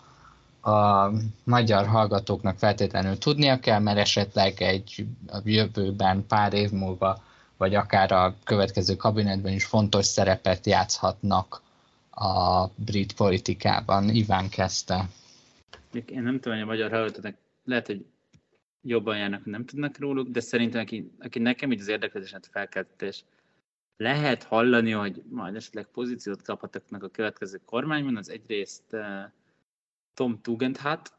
[0.70, 1.10] a
[1.44, 7.22] magyar hallgatóknak feltétlenül tudnia kell, mert esetleg egy a jövőben pár év múlva,
[7.58, 11.62] vagy akár a következő kabinetben is fontos szerepet játszhatnak
[12.10, 14.08] a brit politikában.
[14.08, 15.08] Iván kezdte.
[15.92, 18.06] Én nem tudom, hogy a magyar hallgatóknak lehet, hogy
[18.82, 23.22] jobban járnak, nem tudnak róluk, de szerintem aki, aki nekem így az érdeklődéset felkeltett, és
[23.96, 29.02] lehet hallani, hogy majd esetleg pozíciót kaphatnak a következő kormányban, az egyrészt uh,
[30.14, 31.12] Tom Tugendhat,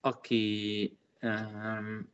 [0.00, 2.08] aki um,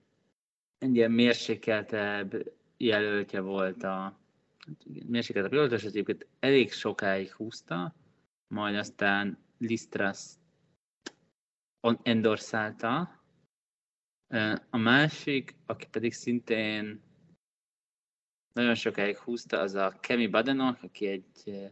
[0.78, 4.20] egy ilyen mérsékeltebb jelöltje volt a
[4.58, 7.94] hát mérsékeltebb jelöltje, és egyébként elég sokáig húzta,
[8.48, 10.34] majd aztán Listras
[12.02, 13.20] endorszálta.
[14.70, 17.02] A másik, aki pedig szintén
[18.52, 21.70] nagyon sokáig húzta, az a Kemi Badenok, aki, egy,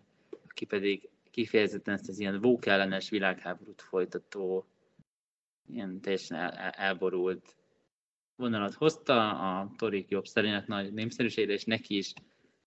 [0.48, 4.66] aki pedig kifejezetten ezt az ilyen vókellenes világháborút folytató,
[5.66, 7.56] ilyen teljesen el, el, elborult
[8.40, 12.12] vonalat hozta, a Torik jobb szerint nagy népszerűségre, és neki is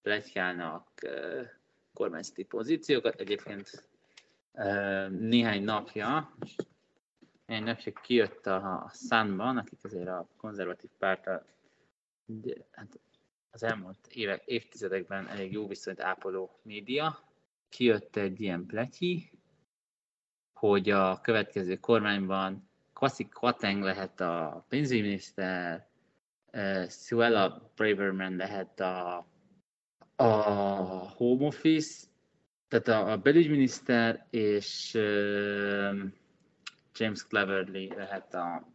[0.02, 0.88] plegykálnak
[1.94, 3.20] kormányzati pozíciókat.
[3.20, 3.90] Egyébként
[5.10, 6.36] néhány napja,
[7.46, 11.46] néhány napja kijött a, Sunban, akik azért a konzervatív párta
[12.72, 13.00] hát
[13.52, 17.20] az elmúlt évek, évtizedekben elég jó viszonyt ápoló média,
[17.70, 19.32] kijött egy ilyen pletyi,
[20.54, 22.70] hogy a következő kormányban
[23.04, 25.88] Kwasi Kwarteng lehet a pénzügyminiszter,
[26.90, 29.28] Suella Braverman lehet a,
[30.16, 30.32] a
[31.16, 32.06] Home Office,
[32.68, 34.94] tehát a, a belügyminiszter, és
[36.96, 38.68] James Cleverly lehet a,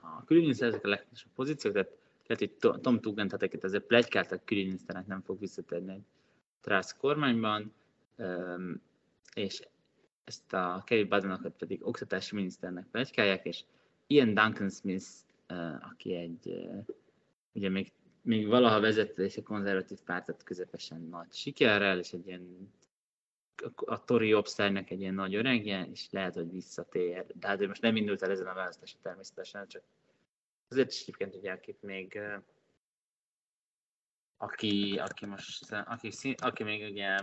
[0.00, 1.92] a külügyminiszter, ezek a legfontosabb pozíciók, tehát
[2.26, 6.04] lehet, hogy Tom Tugent, hát ezért plegykáltak külügyminiszternek nem fog visszatérni egy
[6.60, 7.74] Trász kormányban,
[9.34, 9.62] és
[10.30, 13.64] ezt a Kerry Badenokat pedig oktatási miniszternek plegykálják, és
[14.06, 15.06] Ian Duncan Smith,
[15.90, 16.68] aki egy,
[17.52, 22.72] ugye még, még valaha vezette és a konzervatív pártot közepesen nagy sikerrel, és egy ilyen
[23.74, 27.26] a Tory Obszernek egy ilyen nagy öregje, és lehet, hogy visszatér.
[27.34, 29.82] De hát ő most nem indult el ezen a választáson természetesen, csak
[30.68, 32.20] azért is egyébként itt még
[34.36, 37.18] aki, aki most, aki, aki még ugye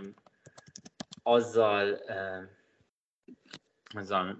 [1.22, 1.98] azzal,
[3.94, 4.38] azzal,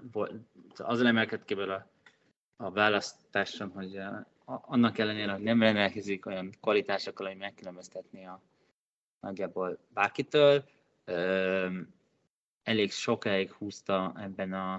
[0.77, 1.91] azzal emelkedt ki a,
[2.57, 4.01] a választáson, hogy
[4.45, 8.43] annak ellenére, hogy nem rendelkezik olyan kvalitásokkal, hogy megkülönböztetni a
[9.21, 10.65] nagyjából bárkitől,
[12.63, 14.75] elég sokáig húzta ebben a,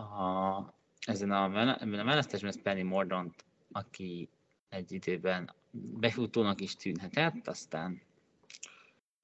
[0.00, 0.74] a
[1.06, 1.44] ezen a,
[1.80, 4.28] ebben a választásban ez Penny Mordont, aki
[4.68, 8.00] egy időben befutónak is tűnhetett, aztán,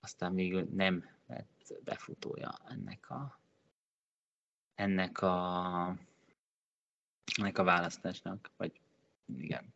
[0.00, 1.04] aztán még nem
[1.84, 3.40] befutója ennek a,
[4.74, 5.96] ennek a,
[7.38, 8.80] ennek a választásnak, vagy
[9.36, 9.74] igen.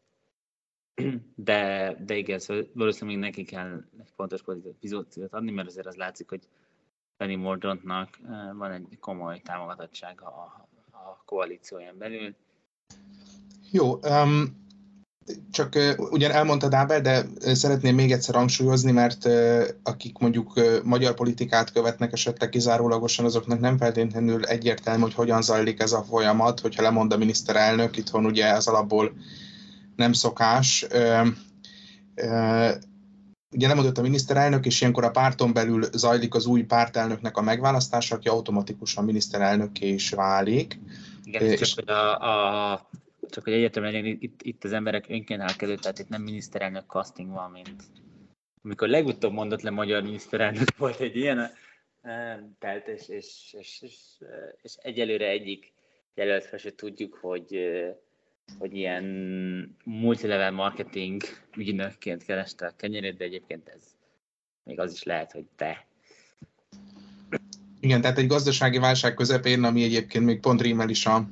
[1.34, 6.28] De, de igen, szóval valószínűleg neki kell egy fontos pozíciót adni, mert azért az látszik,
[6.28, 6.48] hogy
[7.16, 12.34] Penny Mordontnak eh, van egy komoly támogatottsága a, a koalícióján belül.
[13.70, 14.63] Jó, um,
[15.50, 19.28] csak ugyan elmondta Ábel, de szeretném még egyszer hangsúlyozni, mert
[19.82, 25.92] akik mondjuk magyar politikát követnek esetleg kizárólagosan, azoknak nem feltétlenül egyértelmű, hogy hogyan zajlik ez
[25.92, 29.12] a folyamat, hogyha lemond a miniszterelnök, itthon ugye ez alapból
[29.96, 30.86] nem szokás.
[33.50, 38.14] Ugye lemondott a miniszterelnök, és ilyenkor a párton belül zajlik az új pártelnöknek a megválasztása,
[38.14, 40.80] aki automatikusan miniszterelnökké is válik.
[41.24, 41.58] Igen, és...
[41.60, 42.88] csak hogy a, a
[43.34, 47.50] csak hogy egyértelműen legyen, itt, itt az emberek önként tehát itt nem miniszterelnök casting van,
[47.50, 47.82] mint
[48.62, 51.50] amikor legutóbb mondott le magyar miniszterelnök volt egy ilyen,
[52.58, 53.96] tehát és, és, és, és,
[54.62, 55.72] és egyelőre egyik
[56.14, 57.58] jelöltre se tudjuk, hogy
[58.58, 59.04] hogy ilyen
[59.84, 61.22] multilevel marketing
[61.56, 63.82] ügynökként kereste a kenyerét, de egyébként ez
[64.62, 65.86] még az is lehet, hogy te.
[67.80, 71.28] Igen, tehát egy gazdasági válság közepén, ami egyébként még pont rímel is a,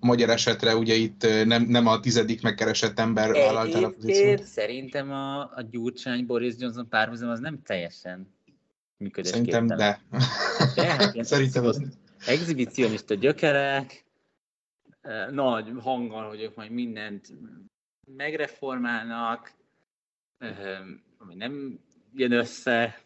[0.00, 4.42] a magyar esetre, ugye itt nem, nem a tizedik megkeresett ember vállalta a pozíciót.
[4.42, 8.34] Szerintem a, a Gyurcsány Boris Johnson párhuzam az nem teljesen
[8.96, 9.68] működésképtelen.
[9.68, 10.82] Szerintem de.
[10.82, 11.82] de hát Szerintem az...
[12.26, 14.04] Exhibicionista gyökerek,
[15.30, 17.32] nagy hanggal, hogy ők majd mindent
[18.16, 19.52] megreformálnak,
[21.18, 21.80] ami nem
[22.14, 23.02] jön össze,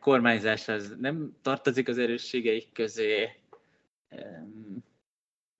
[0.00, 3.28] kormányzás az nem tartozik az erősségeik közé,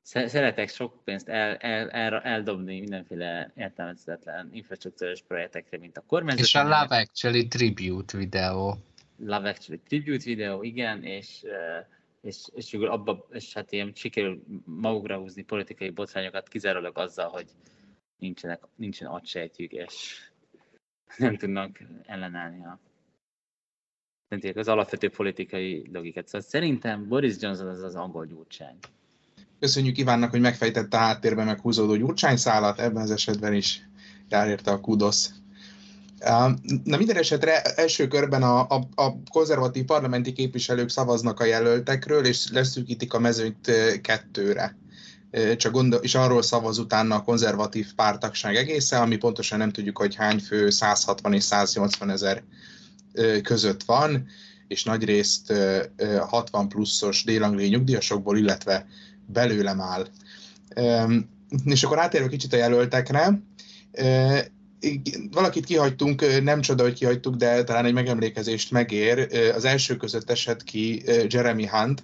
[0.08, 6.44] szeretek sok pénzt el, el, el, eldobni mindenféle értelmezhetetlen infrastruktúrás projektekre, mint a kormányzat.
[6.44, 8.76] És a Love Actually Tribute videó.
[9.16, 11.42] Love Actually Tribute videó, igen, és
[12.20, 17.46] és, és, abba, és hát ilyen sikerül magukra húzni politikai botrányokat kizárólag azzal, hogy
[18.18, 20.20] nincsenek, nincsen agysejtjük, és
[21.16, 22.78] nem tudnak ellenállni a
[24.54, 26.26] az alapvető politikai logikát.
[26.26, 28.78] Szóval szerintem Boris Johnson az az angol gyurcsány.
[29.60, 33.88] Köszönjük Ivánnak, hogy megfejtette a háttérben meghúzódó gyurcsányszálat, ebben az esetben is
[34.28, 35.30] jár érte a kudosz.
[36.84, 42.50] Na minden esetre első körben a, a, a konzervatív parlamenti képviselők szavaznak a jelöltekről, és
[42.50, 43.70] leszűkítik a mezőnyt
[44.02, 44.76] kettőre.
[45.56, 50.14] Csak gondol, és arról szavaz utána a konzervatív pártagság egésze, ami pontosan nem tudjuk, hogy
[50.14, 52.42] hány fő, 160 és 180 ezer
[53.42, 54.26] között van,
[54.68, 55.52] és nagyrészt
[56.18, 58.86] 60 pluszos délangliai nyugdíjasokból, illetve
[59.32, 60.06] belőlem áll.
[61.64, 63.40] És akkor átérve kicsit a jelöltekre,
[65.30, 69.28] valakit kihagytunk, nem csoda, hogy kihagytuk, de talán egy megemlékezést megér.
[69.54, 72.02] Az első között esett ki Jeremy Hunt,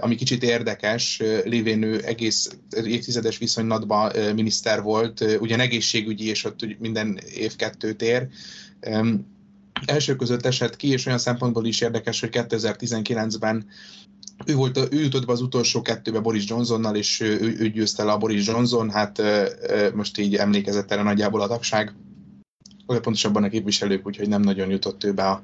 [0.00, 2.50] ami kicsit érdekes, lévén ő egész
[2.84, 8.28] évtizedes viszonylatban miniszter volt, ugyan egészségügyi, és ott minden év kettőt ér.
[9.86, 13.66] Első között esett ki, és olyan szempontból is érdekes, hogy 2019-ben
[14.46, 18.12] ő, volt, ő jutott be az utolsó kettőbe Boris Johnsonnal, és ő, ő győzte le
[18.12, 19.22] a Boris Johnson, hát
[19.94, 21.94] most így emlékezett erre nagyjából a tagság,
[22.86, 25.42] vagy pontosabban a képviselők, úgyhogy nem nagyon jutott ő be a,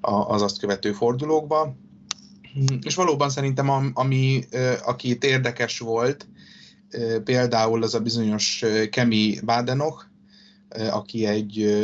[0.00, 1.76] a, az azt követő fordulókba.
[2.82, 4.44] És valóban szerintem, ami,
[4.84, 6.26] aki itt érdekes volt,
[7.24, 10.04] például az a bizonyos Kemi Bádenoch,
[10.90, 11.76] aki egy,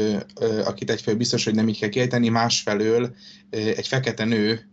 [0.65, 3.15] akit egyfelől biztos, hogy nem így kell kiejteni, másfelől
[3.51, 4.72] egy fekete nő,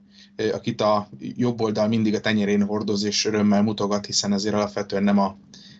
[0.52, 5.20] akit a jobb oldal mindig a tenyerén hordoz és örömmel mutogat, hiszen azért alapvetően nem
[5.20, 5.38] a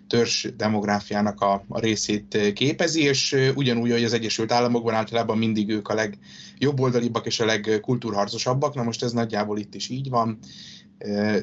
[0.08, 5.88] törzs demográfiának a, a részét képezi, és ugyanúgy, hogy az Egyesült Államokban általában mindig ők
[5.88, 10.38] a legjobboldalibbak és a legkultúrharcosabbak, na most ez nagyjából itt is így van.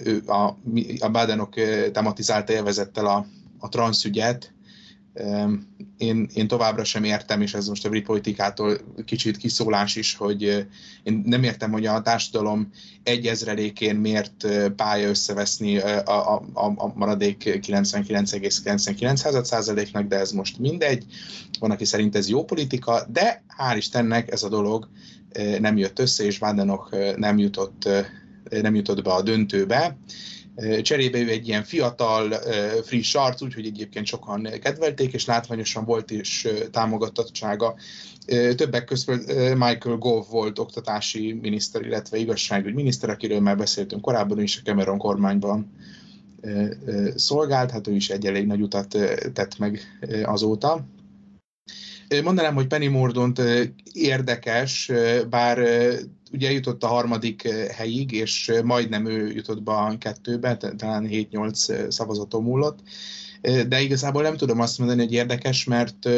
[0.04, 0.46] Ő, a,
[0.98, 1.54] a Bidenok
[1.92, 3.26] tematizálta élvezettel a,
[3.58, 4.54] a transzügyet,
[5.96, 10.42] én, én továbbra sem értem, és ez most a brit politikától kicsit kiszólás is, hogy
[11.02, 12.70] én nem értem, hogy a társadalom
[13.02, 21.04] egy ezrelékén miért pálya összeveszni a, a, a maradék 99,99 százaléknak, de ez most mindegy.
[21.58, 24.88] Van, aki szerint ez jó politika, de hál' Istennek ez a dolog
[25.58, 27.88] nem jött össze, és Vandenok nem jutott,
[28.50, 29.96] nem jutott be a döntőbe
[30.82, 32.30] Cserébe ő egy ilyen fiatal,
[32.84, 37.74] friss arc, úgyhogy egyébként sokan kedvelték, és látványosan volt is támogatottsága.
[38.56, 44.56] Többek között Michael Gove volt oktatási miniszter, illetve igazságügy miniszter, akiről már beszéltünk korábban is
[44.56, 45.72] a Cameron kormányban
[47.14, 48.98] szolgált, hát ő is egy elég nagy utat
[49.32, 50.84] tett meg azóta.
[52.22, 53.42] Mondanám, hogy Penny Mordont
[53.92, 54.90] érdekes,
[55.30, 55.58] bár
[56.32, 62.42] ugye jutott a harmadik helyig, és majdnem ő jutott be a kettőbe, talán 7-8 szavazaton
[62.42, 62.78] múlott.
[63.68, 66.08] De igazából nem tudom azt mondani, hogy érdekes, mert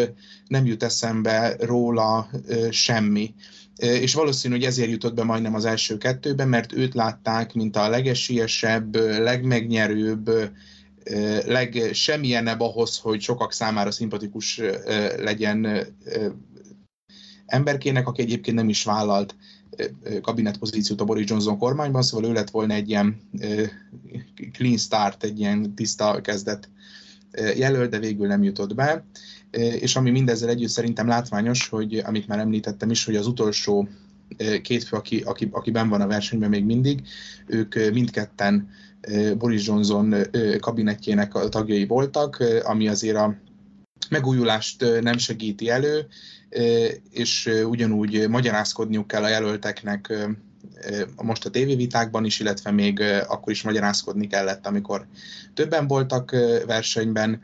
[0.47, 2.31] nem jut eszembe róla
[2.71, 3.35] semmi.
[3.77, 7.89] És valószínű, hogy ezért jutott be majdnem az első kettőbe, mert őt látták, mint a
[7.89, 10.31] legesiesebb, legmegnyerőbb,
[11.47, 14.61] legsemmilyenebb ahhoz, hogy sokak számára szimpatikus
[15.17, 15.87] legyen
[17.47, 19.37] emberkének, aki egyébként nem is vállalt
[20.23, 23.21] kabinetpozíciót a Boris Johnson kormányban, szóval ő lett volna egy ilyen
[24.53, 26.69] clean start, egy ilyen tiszta kezdet
[27.57, 29.05] jelölt, de végül nem jutott be.
[29.81, 33.89] És ami mindezzel együtt szerintem látványos, hogy amit már említettem is, hogy az utolsó
[34.63, 37.03] két fő, aki, aki, aki ben van a versenyben még mindig,
[37.47, 38.69] ők mindketten
[39.39, 40.15] Boris Johnson
[40.61, 43.37] kabinetjének a tagjai voltak, ami azért a
[44.11, 46.07] megújulást nem segíti elő,
[47.11, 50.13] és ugyanúgy magyarázkodniuk kell a jelölteknek
[51.23, 55.07] most a tévévitákban is, illetve még akkor is magyarázkodni kellett, amikor
[55.55, 56.31] többen voltak
[56.67, 57.41] versenyben,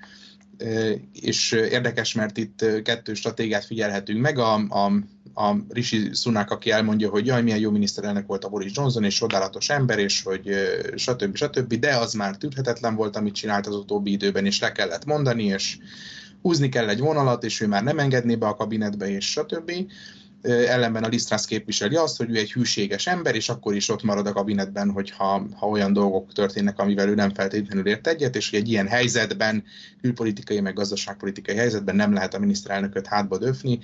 [1.13, 4.39] és érdekes, mert itt kettő stratégiát figyelhetünk meg.
[4.39, 4.93] A, a,
[5.35, 9.15] a Rishi Sunak, aki elmondja, hogy jaj, milyen jó miniszterelnök volt a Boris Johnson, és
[9.15, 10.51] csodálatos ember, és hogy
[10.97, 11.37] stb.
[11.37, 15.45] stb., de az már tűrhetetlen volt, amit csinált az utóbbi időben, és le kellett mondani,
[15.45, 15.79] és
[16.43, 19.73] húzni kell egy vonalat, és ő már nem engedné be a kabinetbe, és stb
[20.45, 24.27] ellenben a Lisztrász képviseli azt, hogy ő egy hűséges ember, és akkor is ott marad
[24.27, 28.59] a kabinetben, hogyha ha olyan dolgok történnek, amivel ő nem feltétlenül ért egyet, és hogy
[28.59, 29.65] egy ilyen helyzetben,
[30.01, 33.79] külpolitikai meg gazdaságpolitikai helyzetben nem lehet a miniszterelnököt hátba döfni,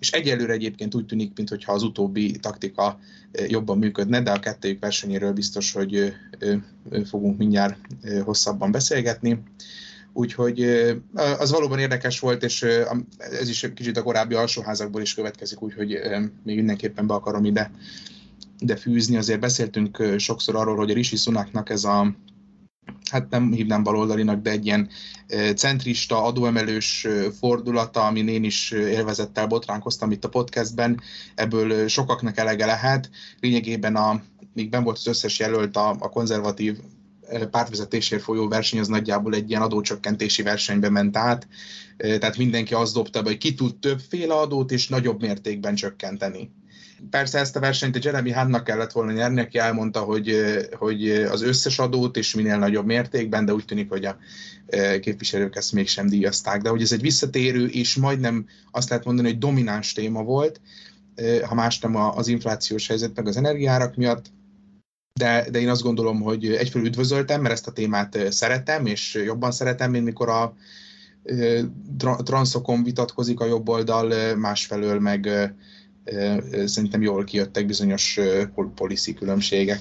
[0.00, 2.98] és egyelőre egyébként úgy tűnik, mintha az utóbbi taktika
[3.48, 6.12] jobban működne, de a kettőjük versenyéről biztos, hogy
[7.04, 7.78] fogunk mindjárt
[8.24, 9.42] hosszabban beszélgetni.
[10.16, 10.62] Úgyhogy
[11.38, 12.62] az valóban érdekes volt, és
[13.18, 15.98] ez is kicsit a korábbi alsóházakból is következik, úgyhogy
[16.44, 17.70] még mindenképpen be akarom ide,
[18.58, 19.16] ide fűzni.
[19.16, 22.16] Azért beszéltünk sokszor arról, hogy a Rishi Sunaknak ez a
[23.10, 24.88] hát nem hívnám baloldalinak, de egy ilyen
[25.56, 27.06] centrista, adóemelős
[27.38, 31.00] fordulata, amin én is élvezettel botránkoztam itt a podcastben,
[31.34, 33.10] ebből sokaknak elege lehet.
[33.40, 36.78] Lényegében a, még ben volt az összes jelölt a, a konzervatív
[37.50, 41.48] pártvezetésért folyó verseny az nagyjából egy ilyen adócsökkentési versenybe ment át,
[41.96, 46.50] tehát mindenki azt dobta be, hogy ki tud többféle adót és nagyobb mértékben csökkenteni.
[47.10, 50.36] Persze ezt a versenyt a Jeremy Hannak kellett volna nyerni, aki elmondta, hogy,
[50.72, 54.16] hogy az összes adót és minél nagyobb mértékben, de úgy tűnik, hogy a
[55.00, 56.62] képviselők ezt mégsem díjazták.
[56.62, 60.60] De hogy ez egy visszatérő és majdnem azt lehet mondani, hogy domináns téma volt,
[61.46, 64.32] ha más nem az inflációs helyzet meg az energiárak miatt,
[65.16, 69.50] de, de én azt gondolom, hogy egyfelől üdvözöltem, mert ezt a témát szeretem, és jobban
[69.50, 70.54] szeretem, mint mikor a
[72.24, 75.28] transzokon vitatkozik a jobb oldal, másfelől meg
[76.64, 78.20] szerintem jól kijöttek bizonyos
[78.74, 79.78] policy különbségek.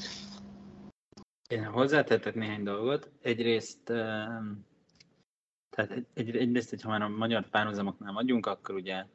[1.47, 3.09] Én hozzátettek néhány dolgot.
[3.21, 9.05] Egyrészt, tehát egy, egyrészt, hogyha már a magyar párhuzamoknál vagyunk, akkor ugye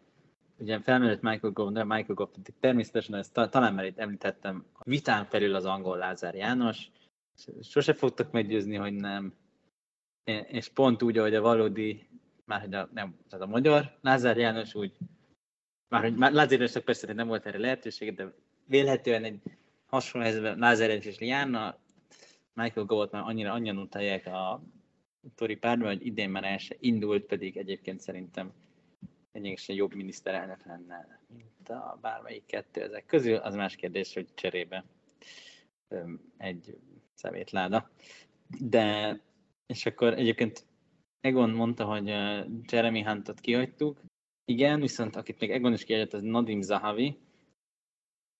[0.60, 2.30] ugye felmerült Michael Gove, de Michael Gove
[2.60, 6.90] természetesen ezt talán már itt említettem, vitán felül az angol Lázár János,
[7.62, 9.34] sose fogtok meggyőzni, hogy nem.
[10.48, 12.08] És pont úgy, ahogy a valódi,
[12.44, 14.96] már hogy a, nem, tehát a magyar Lázár János úgy,
[15.88, 18.34] már hogy Lázár Jánosnak persze nem volt erre lehetőség, de
[18.66, 19.40] vélhetően egy
[19.86, 21.78] hasonló helyzetben Lázár János és Liána,
[22.52, 24.62] Michael Gove-ot már annyira annyian utálják a
[25.34, 28.52] Tori párban, hogy idén már el se indult, pedig egyébként szerintem
[29.32, 33.36] lényegesen jobb miniszterelnök lenne, mint a bármelyik kettő ezek közül.
[33.36, 34.84] Az más kérdés, hogy cserébe
[36.36, 36.78] egy
[37.14, 37.90] szemétláda.
[38.60, 39.18] De,
[39.66, 40.66] és akkor egyébként
[41.20, 42.06] Egon mondta, hogy
[42.72, 44.00] Jeremy Huntot kihagytuk.
[44.44, 47.18] Igen, viszont akit még Egon is kihagyott, az Nadim Zahavi,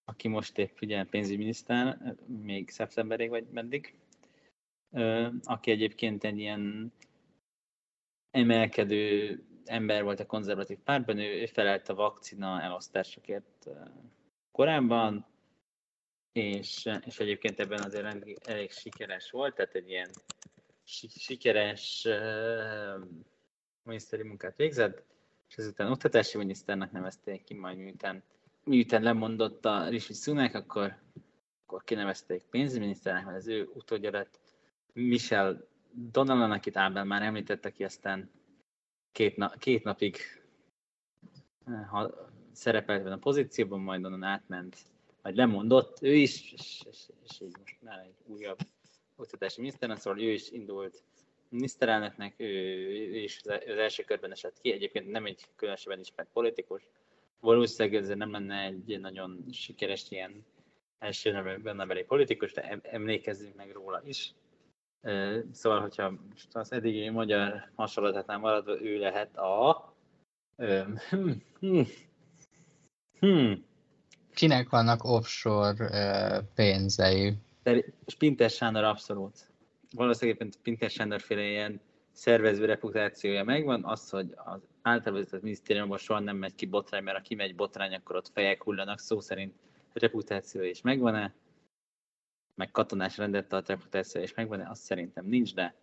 [0.05, 3.95] aki most épp ugye pénzügyminiszter, még szeptemberig vagy meddig,
[5.43, 6.93] aki egyébként egy ilyen
[8.31, 13.69] emelkedő ember volt a konzervatív pártban, ő, ő felelt a vakcina elosztásokért
[14.53, 15.27] korábban,
[16.33, 20.11] és, és egyébként ebben azért elég, elég sikeres volt, tehát egy ilyen
[21.17, 23.07] sikeres uh,
[23.83, 25.05] miniszteri munkát végzett,
[25.49, 28.23] és ezután oktatási miniszternek nevezték ki, majd miután,
[28.65, 30.97] miután lemondott a Rishi Sunak, akkor,
[31.67, 34.41] akkor kinevezték pénzügyminiszternek, mert az ő utódja lett.
[34.93, 38.31] Michel Donaldon, akit Ábel már említette ki, aztán
[39.13, 40.17] két, na, két napig
[41.67, 44.77] eh, ha szerepelt a pozícióban, majd onnan átment,
[45.23, 46.03] vagy lemondott.
[46.03, 46.99] Ő is, és, és,
[47.29, 48.59] és így most már egy újabb
[49.17, 51.03] oktatási miniszter, szóval ő is indult
[51.49, 52.47] miniszterelnöknek, ő,
[53.13, 56.83] ő is az első körben esett ki, egyébként nem egy különösebben ismert politikus,
[57.41, 60.45] valószínűleg ez nem lenne egy nagyon sikeres ilyen
[60.99, 61.33] első
[61.63, 64.35] nevebeli politikus, de emlékezzünk meg róla is.
[65.53, 66.13] Szóval, hogyha
[66.53, 69.95] az eddigi magyar hasonlatátnál maradva, ő lehet a...
[70.57, 71.87] Hmm, hmm,
[73.19, 73.65] hmm.
[74.35, 77.35] Kinek vannak offshore pénzei?
[78.07, 79.51] Spinter Sándor abszolút.
[79.95, 81.81] Valószínűleg Spinter Sándor féle ilyen
[82.13, 87.23] szervező reputációja megvan, az, hogy az általában minisztériumban soha nem megy ki botrány, mert ha
[87.23, 89.55] kimegy botrány, akkor ott fejek hullanak, szó szerint
[89.93, 91.35] reputációja is megvan-e
[92.55, 95.75] meg katonás rendet tart reputáció, és megvan, azt szerintem nincs, de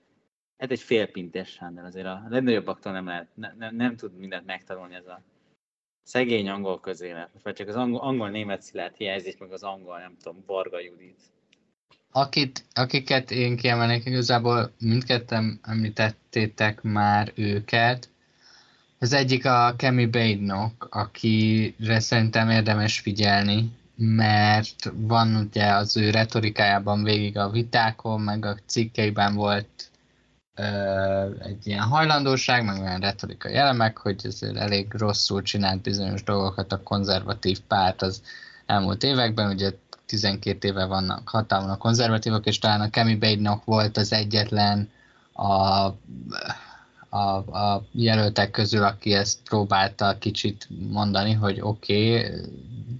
[0.58, 4.96] ez egy félpintes Sándor, azért a legnagyobbaktól nem lehet, ne, ne, nem tud mindent megtanulni
[4.96, 5.22] ez a
[6.04, 7.30] szegény angol közélet.
[7.44, 11.22] Már csak az angol, angol német szilárd hiányzik, meg az angol, nem tudom, Varga Judit.
[12.12, 18.10] Akit, akiket én kiemelnék, igazából mindketten említettétek már őket.
[19.00, 27.04] Az egyik a Kemi Badenoch, akire szerintem érdemes figyelni, mert van ugye az ő retorikájában
[27.04, 29.90] végig a vitákon, meg a cikkeiben volt
[31.40, 36.84] egy ilyen hajlandóság, meg olyan retorikai elemek, hogy ezért elég rosszul csinált bizonyos dolgokat a
[36.84, 38.22] konzervatív párt az
[38.66, 39.72] elmúlt években, ugye
[40.06, 44.90] 12 éve vannak hatalmon a konzervatívok, és talán a Kemi Beidnak volt az egyetlen
[45.34, 45.88] a,
[47.10, 47.18] a,
[47.58, 52.42] a jelöltek közül, aki ezt próbálta kicsit mondani, hogy oké, okay,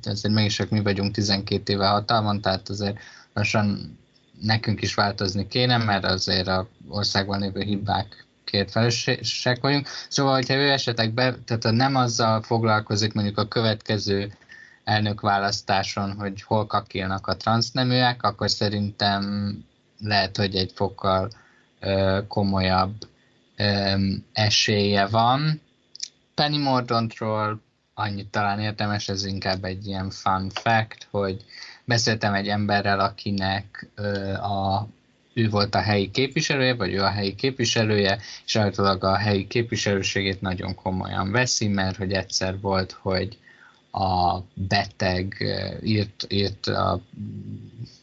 [0.04, 2.98] ezért mégis mi vagyunk 12 éve hatalmon, tehát azért
[3.34, 3.98] lassan
[4.42, 9.88] nekünk is változni kéne, mert azért a országban lévő hibák két felelősek vagyunk.
[10.10, 14.34] Szóval, hogyha ő esetleg be, tehát nem azzal foglalkozik mondjuk a következő
[14.84, 19.54] elnökválasztáson, hogy hol kakilnak a transzneműek, akkor szerintem
[20.00, 21.30] lehet, hogy egy fokkal
[21.80, 22.94] ö, komolyabb
[23.58, 23.96] ö,
[24.34, 25.62] esélye van.
[26.36, 27.62] Penny Mordontról
[27.94, 31.46] annyit talán érdemes, ez inkább egy ilyen fun fact, hogy
[31.86, 34.88] beszéltem egy emberrel, akinek ö, a
[35.38, 40.42] ő volt a helyi képviselője, vagy ő a helyi képviselője, és általában a helyi képviselőségét
[40.42, 43.38] nagyon komolyan veszi, mert hogy egyszer volt, hogy
[43.92, 45.36] a beteg
[45.84, 47.02] írt, írt, a,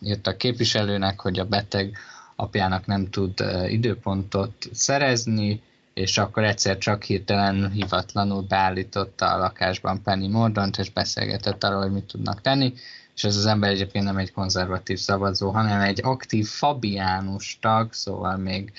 [0.00, 1.96] írt a képviselőnek, hogy a beteg
[2.37, 5.62] apjának nem tud időpontot szerezni,
[5.95, 11.93] és akkor egyszer csak hirtelen hivatlanul beállította a lakásban Penny Mordont, és beszélgetett arról, hogy
[11.93, 12.72] mit tudnak tenni,
[13.14, 18.37] és ez az ember egyébként nem egy konzervatív szavazó, hanem egy aktív Fabiánus tag, szóval
[18.37, 18.72] még,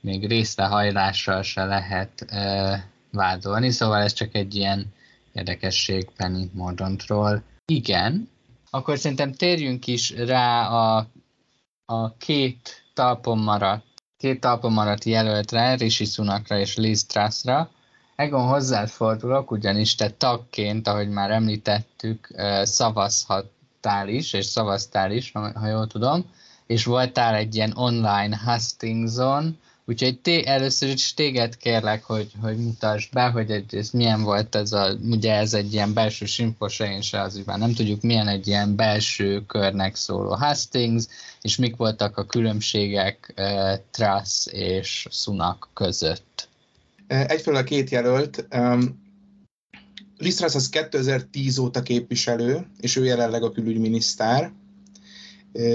[0.00, 4.86] még részlehajlással se lehet e, vádolni, szóval ez csak egy ilyen
[5.32, 7.42] érdekesség Penny Mordontról.
[7.64, 8.28] Igen,
[8.70, 11.06] akkor szerintem térjünk is rá a,
[11.84, 13.84] a két talpon maradt,
[14.16, 17.70] két talpon maradt jelöltre, Rishi Sunakra és Liz Trussra.
[18.16, 22.28] Egon hozzád fordulok, ugyanis te tagként, ahogy már említettük,
[22.62, 26.24] szavazhattál is, és szavaztál is, ha jól tudom,
[26.66, 29.58] és voltál egy ilyen online Hastingson,
[29.90, 34.54] Úgyhogy té, először is téged kérlek, hogy, hogy mutasd be, hogy egy, ez milyen volt
[34.54, 38.28] ez a, ugye ez egy ilyen belső simpos, én se az már nem tudjuk, milyen
[38.28, 41.04] egy ilyen belső körnek szóló Hastings,
[41.40, 46.48] és mik voltak a különbségek uh, Truss és Sunak között.
[47.06, 49.02] Egyfelől a két jelölt, um,
[50.18, 54.52] Liz az 2010 óta képviselő, és ő jelenleg a külügyminiszter,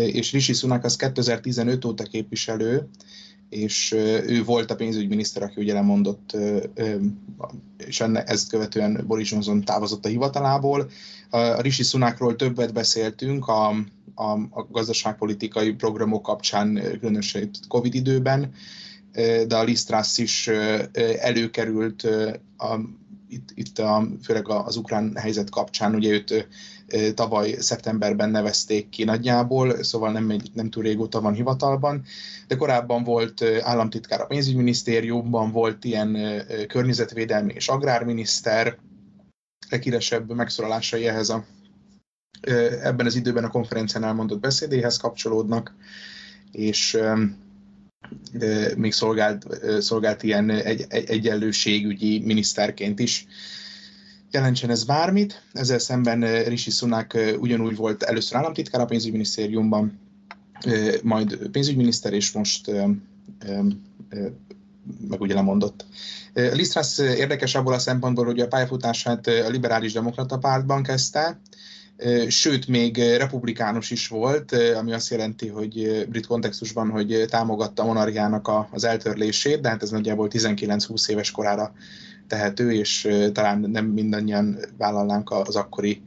[0.07, 2.89] és Rishi Sunak az 2015 óta képviselő,
[3.50, 3.91] és
[4.28, 6.38] ő volt a pénzügyminiszter, aki ugye lemondott,
[7.78, 10.89] és ezt követően Boris Johnson távozott a hivatalából.
[11.30, 13.68] A Rishi Sunakról többet beszéltünk a,
[14.16, 18.54] a, a gazdaságpolitikai programok kapcsán, különösen Covid időben,
[19.48, 20.50] de a Liz Truss is
[21.20, 22.04] előkerült
[22.58, 22.80] a,
[23.30, 26.48] itt, itt a, főleg az ukrán helyzet kapcsán, ugye őt
[27.14, 32.04] tavaly szeptemberben nevezték ki nagyjából, szóval nem, nem túl régóta van hivatalban,
[32.48, 36.18] de korábban volt államtitkár a pénzügyminisztériumban, volt ilyen
[36.68, 38.78] környezetvédelmi és agrárminiszter,
[39.70, 41.46] leghíresebb megszólalásai ehhez a
[42.82, 45.76] ebben az időben a konferencián elmondott beszédéhez kapcsolódnak,
[46.52, 46.98] és
[48.76, 49.46] még szolgált,
[49.80, 53.26] szolgált ilyen egy, egy, egyenlőségügyi miniszterként is
[54.32, 55.41] jelentsen ez bármit.
[55.53, 59.99] Ezzel szemben Rishi Sunak ugyanúgy volt először államtitkár a pénzügyminisztériumban,
[61.03, 62.71] majd pénzügyminiszter, és most
[65.09, 65.86] meg ugye lemondott.
[66.34, 71.39] Liz Truss érdekes abból a szempontból, hogy a pályafutását a liberális demokrata pártban kezdte,
[72.28, 78.51] sőt, még republikánus is volt, ami azt jelenti, hogy brit kontextusban, hogy támogatta a monarchiának
[78.71, 81.73] az eltörlését, de hát ez nagyjából 19-20 éves korára
[82.28, 86.01] tehető, és talán nem mindannyian vállalnánk az akkori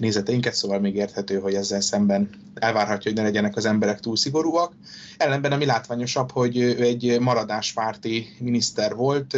[0.00, 4.72] nézeteinket, szóval még érthető, hogy ezzel szemben elvárhatja, hogy ne legyenek az emberek túl szigorúak.
[5.16, 9.36] Ellenben ami látványosabb, hogy ő egy maradáspárti miniszter volt,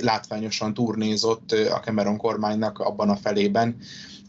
[0.00, 3.76] látványosan turnézott a Cameron kormánynak abban a felében,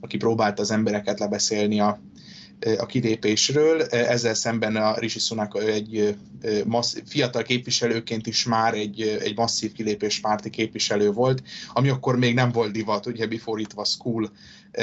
[0.02, 2.00] aki próbálta az embereket lebeszélni a
[2.78, 3.82] a kilépésről.
[3.82, 6.16] Ezzel szemben a Rishi Sunak egy
[6.66, 11.44] massz, fiatal képviselőként is már egy, egy masszív kilépéspárti képviselő volt,
[11.74, 14.32] ami akkor még nem volt divat, ugye before it was cool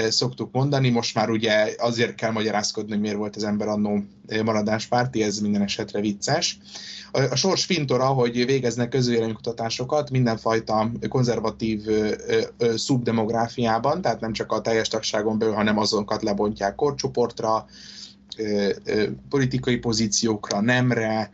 [0.09, 4.05] szoktuk mondani, most már ugye azért kell magyarázkodni, hogy miért volt az ember annó
[4.45, 6.59] maradáspárti, ez minden esetre vicces.
[7.13, 11.83] A sors fintora, hogy végeznek közvéleménykutatásokat mindenfajta konzervatív
[12.75, 17.67] szubdemográfiában, tehát nem csak a teljes tagságon belül, hanem azokat lebontják korcsoportra,
[19.29, 21.31] politikai pozíciókra, nemre,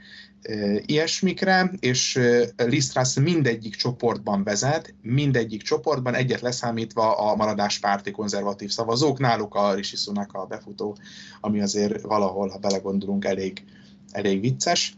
[0.86, 2.20] ilyesmikre, és
[2.56, 9.74] Lisztrász mindegyik csoportban vezet, mindegyik csoportban, egyet leszámítva a maradás párti konzervatív szavazók, náluk a
[9.74, 10.96] Rishi Sunak a befutó,
[11.40, 13.62] ami azért valahol, ha belegondolunk, elég,
[14.10, 14.96] elég vicces.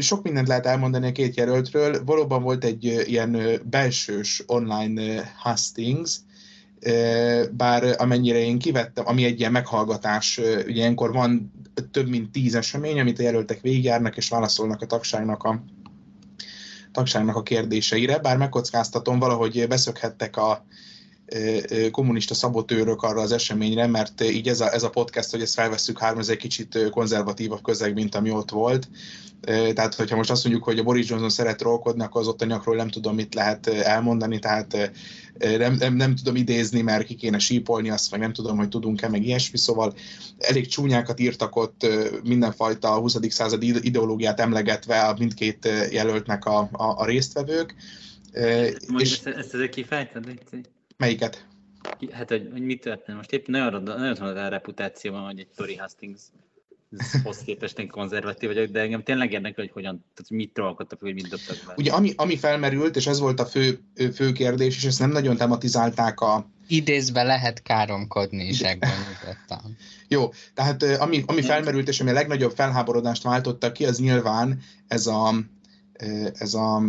[0.00, 2.04] Sok mindent lehet elmondani a két jelöltről.
[2.04, 6.16] Valóban volt egy ilyen belsős online hustings,
[7.50, 11.52] bár amennyire én kivettem, ami egy ilyen meghallgatás, ugye ilyenkor van
[11.84, 15.64] több mint tíz esemény, amit a jelöltek végigjárnak és válaszolnak a tagságnak a,
[16.92, 20.64] tagságnak a kérdéseire, bár megkockáztatom, valahogy beszökhettek a,
[21.90, 25.98] kommunista szabotőrök arra az eseményre, mert így ez a, ez a podcast, hogy ezt felvesszük
[25.98, 28.88] három, ez egy kicsit konzervatívabb közeg, mint ami ott volt.
[29.74, 32.88] Tehát, hogyha most azt mondjuk, hogy a Boris Johnson szeret rolkodni, akkor az ottaniakról nem
[32.88, 34.90] tudom, mit lehet elmondani, tehát
[35.38, 39.08] nem, nem, nem tudom idézni, mert ki kéne sípolni azt, meg nem tudom, hogy tudunk-e,
[39.08, 39.94] meg ilyesmi, szóval
[40.38, 41.86] elég csúnyákat írtak ott
[42.24, 43.16] mindenfajta 20.
[43.28, 47.74] századi ideológiát emlegetve mindkét jelöltnek a, a, a résztvevők.
[48.32, 49.12] Mondjuk és...
[49.12, 50.24] ezt, ezt ezért kifejted?
[51.00, 51.46] Melyiket?
[52.12, 53.16] Hát, hogy, hogy mi történt?
[53.16, 56.20] Most éppen nagyon, nagyon van a reputációban, hogy egy Tory Hastings
[57.22, 61.14] hoz képest én konzervatív vagyok, de engem tényleg érdekel, hogy hogyan, tehát mit trollkodtak, hogy
[61.14, 61.74] mit dobtak be.
[61.76, 63.80] Ugye ami, ami felmerült, és ez volt a fő,
[64.14, 66.50] fő kérdés, és ezt nem nagyon tematizálták a...
[66.68, 69.76] Idézve lehet káromkodni is, nyugodtan.
[70.08, 75.06] Jó, tehát ami, ami felmerült, és ami a legnagyobb felháborodást váltotta ki, az nyilván ez
[75.06, 75.34] a,
[76.38, 76.82] ez a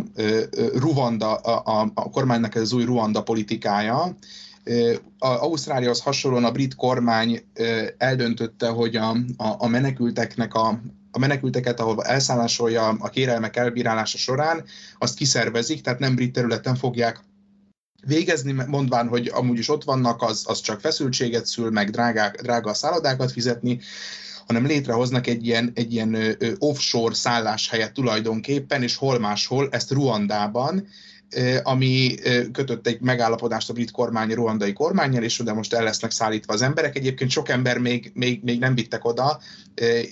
[0.73, 4.17] Ruanda, a, a, a kormánynak ez az új Ruanda politikája.
[5.17, 7.43] A Ausztráliahoz hasonlóan a brit kormány
[7.97, 10.81] eldöntötte, hogy a, a, a menekülteknek a,
[11.11, 14.63] a menekülteket, ahol elszállásolja a kérelmek elbírálása során,
[14.99, 17.19] azt kiszervezik, tehát nem brit területen fogják
[18.05, 22.73] végezni, mondván, hogy amúgy is ott vannak, az, az csak feszültséget szül, meg drágák, drága
[22.73, 23.79] szállodákat fizetni,
[24.51, 30.87] hanem létrehoznak egy ilyen, egy ilyen offshore szálláshelyet tulajdonképpen, és hol máshol, ezt Ruandában,
[31.63, 32.15] ami
[32.51, 36.53] kötött egy megállapodást a brit kormány, a ruandai kormányjal, és oda most el lesznek szállítva
[36.53, 36.95] az emberek.
[36.95, 39.39] Egyébként sok ember még, még, még nem vittek oda,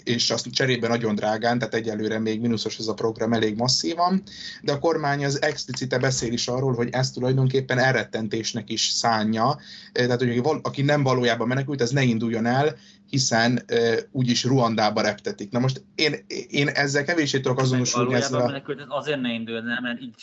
[0.04, 4.24] és azt cserébe nagyon drágán, tehát egyelőre még mínuszos ez a program elég masszívan,
[4.62, 9.60] de a kormány az explicite beszél is arról, hogy ezt tulajdonképpen elrettentésnek is szánja,
[9.94, 12.76] tehát hogy aki nem valójában menekült, ez ne induljon el,
[13.10, 15.52] hiszen uh, úgyis Ruandába reptetik.
[15.52, 18.20] Na most én, én ezzel kevésbé tudok azonosulni.
[18.20, 18.98] Valójában a...
[18.98, 20.14] azért ne induljon mert így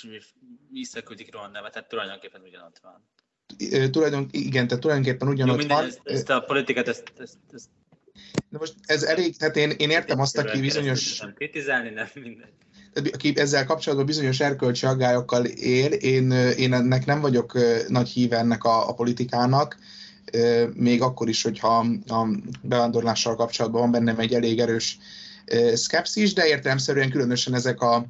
[0.71, 3.09] visszaküldik Ruandába, tehát tulajdonképpen ugyanott van.
[3.73, 5.87] Uh, tulajdon, igen, tehát tulajdonképpen ugyanott Jó, minden, van.
[5.87, 7.69] Ezt, ezt a politikát, ezt, ezt, ezt
[8.49, 11.19] Na most ez elég, tehát én, én értem azt, aki bizonyos...
[11.19, 12.49] Nem kritizálni, nem minden
[13.13, 17.59] aki ezzel kapcsolatban bizonyos erkölcsi aggályokkal él, én, én ennek nem vagyok
[17.89, 19.77] nagy híve ennek a, a politikának,
[20.75, 22.29] még akkor is, hogyha a
[22.63, 24.99] bevándorlással kapcsolatban van bennem egy elég erős
[25.75, 28.07] szkepszis, de értelemszerűen különösen ezek a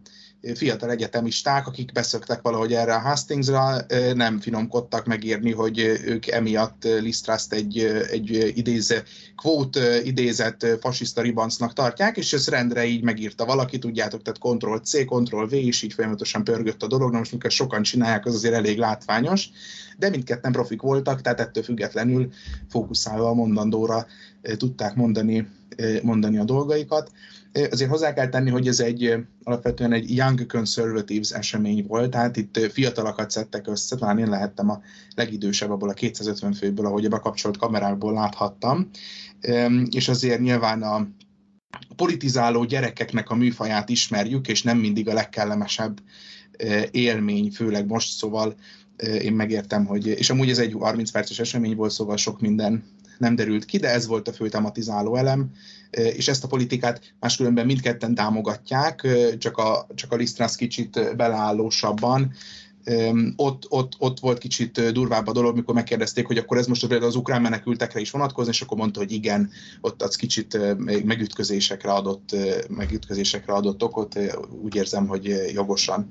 [0.54, 3.80] fiatal egyetemisták, akik beszöktek valahogy erre a Hastingsra,
[4.14, 7.78] nem finomkodtak megírni, hogy ők emiatt Lisztraszt egy,
[8.10, 9.02] egy idéze,
[9.36, 15.52] kvót idézett fasiszta ribancnak tartják, és ez rendre így megírta valaki, tudjátok, tehát Ctrl-C, Ctrl-V,
[15.52, 19.50] és így folyamatosan pörgött a dolog, na most mikor sokan csinálják, az azért elég látványos,
[19.98, 22.28] de mindketten profik voltak, tehát ettől függetlenül
[22.68, 24.06] fókuszálva a mondandóra
[24.56, 25.48] tudták mondani,
[26.02, 27.10] mondani a dolgaikat.
[27.70, 32.72] Azért hozzá kell tenni, hogy ez egy alapvetően egy Young Conservatives esemény volt, tehát itt
[32.72, 34.80] fiatalokat szedtek össze, talán én lehettem a
[35.14, 38.90] legidősebb abból a 250 főből, ahogy a bekapcsolt kamerákból láthattam,
[39.90, 41.08] és azért nyilván a
[41.96, 46.00] politizáló gyerekeknek a műfaját ismerjük, és nem mindig a legkellemesebb
[46.90, 48.54] élmény, főleg most, szóval
[49.20, 52.84] én megértem, hogy, és amúgy ez egy 30 perces esemény volt, szóval sok minden
[53.18, 55.50] nem derült ki, de ez volt a fő tematizáló elem,
[55.96, 59.06] és ezt a politikát máskülönben mindketten támogatják,
[59.38, 62.32] csak a, csak a Lisztrász kicsit beleállósabban,
[63.36, 67.16] ott, ott, ott volt kicsit durvább a dolog, mikor megkérdezték, hogy akkor ez most az
[67.16, 70.58] ukrán menekültekre is vonatkozni, és akkor mondta, hogy igen, ott az kicsit
[71.04, 72.36] megütközésekre adott,
[72.68, 74.18] megütközésekre adott okot,
[74.62, 76.08] úgy érzem, hogy jogosan.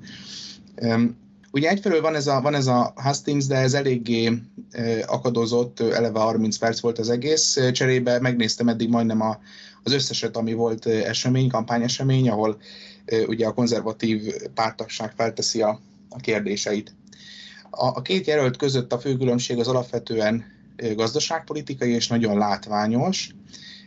[1.52, 4.42] Ugye egyfelől van ez a, van ez a Hastings, de ez eléggé
[5.06, 7.58] akadozott, eleve 30 perc volt az egész.
[7.72, 9.38] Cserébe megnéztem eddig majdnem a,
[9.86, 12.56] az összeset, ami volt esemény, kampányesemény, ahol
[13.26, 16.94] ugye a konzervatív pártagság felteszi a, a kérdéseit.
[17.70, 20.44] A, a két jelölt között a fő különbség az alapvetően
[20.94, 23.30] gazdaságpolitikai és nagyon látványos.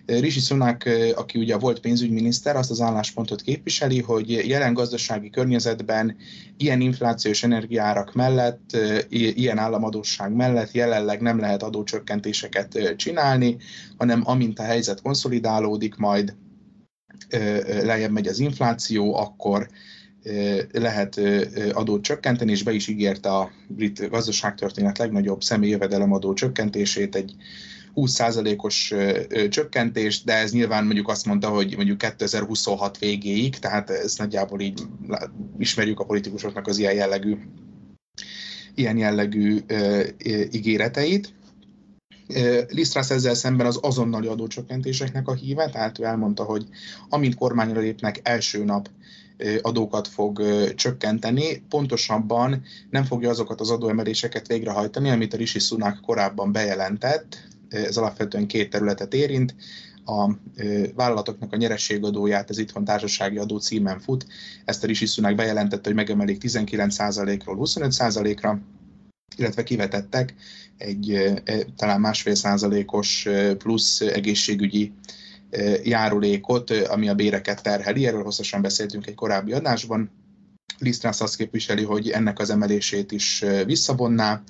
[0.09, 6.15] Rishi Sunak, aki ugye volt pénzügyminiszter, azt az álláspontot képviseli, hogy jelen gazdasági környezetben
[6.57, 8.77] ilyen inflációs energiárak mellett,
[9.09, 13.57] ilyen államadóság mellett jelenleg nem lehet adócsökkentéseket csinálni,
[13.97, 16.35] hanem amint a helyzet konszolidálódik, majd
[17.83, 19.69] lejjebb megy az infláció, akkor
[20.71, 21.19] lehet
[21.71, 27.35] adót csökkenteni, és be is ígérte a brit gazdaságtörténet legnagyobb személyjövedelemadó csökkentését, egy
[27.99, 28.93] 20%-os
[29.49, 34.81] csökkentést, de ez nyilván mondjuk azt mondta, hogy mondjuk 2026 végéig, tehát ez nagyjából így
[35.57, 37.37] ismerjük a politikusoknak az ilyen jellegű,
[38.75, 39.59] ilyen jellegű
[40.51, 41.33] ígéreteit.
[42.67, 46.65] Lisztrász ezzel szemben az azonnali adócsökkentéseknek a híve, tehát ő elmondta, hogy
[47.09, 48.89] amint kormányra lépnek, első nap
[49.61, 50.43] adókat fog
[50.75, 57.97] csökkenteni, pontosabban nem fogja azokat az adóemeléseket végrehajtani, amit a Rishi Sunak korábban bejelentett, ez
[57.97, 59.55] alapvetően két területet érint,
[60.05, 60.31] a
[60.95, 64.25] vállalatoknak a nyerességadóját, ez itthon társasági adó címen fut,
[64.65, 68.59] ezt a Rishi Sunak bejelentette, hogy megemelik 19%-ról 25%-ra,
[69.37, 70.33] illetve kivetettek
[70.77, 71.33] egy
[71.75, 74.93] talán másfél százalékos plusz egészségügyi
[75.83, 78.05] járulékot, ami a béreket terheli.
[78.05, 80.11] Erről hosszasan beszéltünk egy korábbi adásban.
[80.79, 84.43] Lisztrász azt képviseli, hogy ennek az emelését is visszavonná,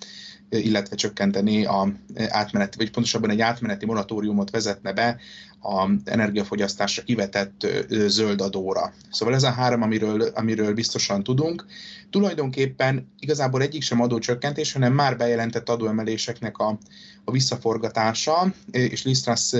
[0.49, 1.93] illetve csökkenteni a
[2.27, 5.19] átmeneti, vagy pontosabban egy átmeneti moratóriumot vezetne be
[5.61, 8.93] a energiafogyasztásra kivetett zöld adóra.
[9.11, 11.65] Szóval ez a három, amiről, amiről biztosan tudunk.
[12.09, 16.77] Tulajdonképpen igazából egyik sem adócsökkentés, hanem már bejelentett adóemeléseknek a,
[17.23, 19.53] a visszaforgatása, és Lisztrasz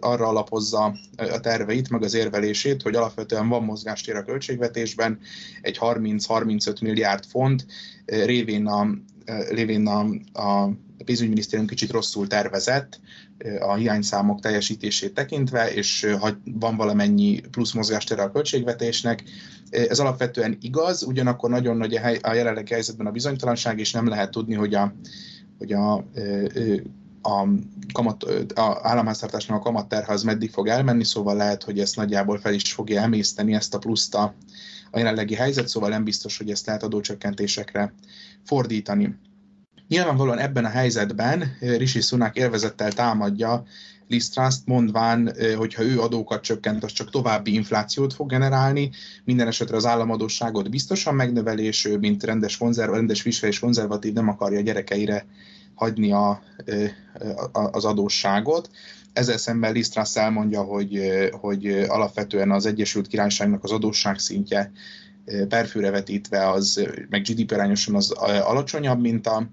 [0.00, 5.18] arra alapozza a terveit, meg az érvelését, hogy alapvetően van mozgástér a költségvetésben,
[5.60, 7.66] egy 30-35 milliárd font,
[8.04, 8.86] révén a,
[9.50, 10.00] lévén a,
[10.32, 10.70] a
[11.04, 13.00] pénzügyminisztérium kicsit rosszul tervezett
[13.60, 19.22] a hiányszámok teljesítését tekintve, és ha van valamennyi plusz mozgástere a költségvetésnek.
[19.70, 24.54] Ez alapvetően igaz, ugyanakkor nagyon nagy a jelenlegi helyzetben a bizonytalanság, és nem lehet tudni,
[24.54, 24.94] hogy a,
[25.58, 25.94] hogy a,
[27.22, 27.48] a,
[27.92, 28.22] kamat,
[28.54, 32.72] a államháztartásnak a kamatterhe az meddig fog elmenni, szóval lehet, hogy ezt nagyjából fel is
[32.72, 34.34] fogja emészteni ezt a pluszt a,
[34.90, 37.94] a jelenlegi helyzet, szóval nem biztos, hogy ezt lehet adócsökkentésekre
[38.44, 39.18] fordítani.
[39.88, 43.64] Nyilvánvalóan ebben a helyzetben Rishi Sunak élvezettel támadja
[44.08, 48.90] Lisztrászt, mondván, hogy ha ő adókat csökkent, az csak további inflációt fog generálni,
[49.24, 54.60] minden esetre az államadóságot biztosan megnövelés, ő, mint rendes, konzerv, rendes és konzervatív nem akarja
[54.60, 55.26] gyerekeire
[55.74, 56.28] hagyni a,
[57.52, 58.70] a, az adósságot.
[59.12, 61.00] Ezzel szemben Lisztrász elmondja, hogy,
[61.40, 64.72] hogy alapvetően az Egyesült Királyságnak az adósság szintje
[65.48, 69.50] perfőre vetítve az, meg GDP arányosan az alacsonyabb, mint a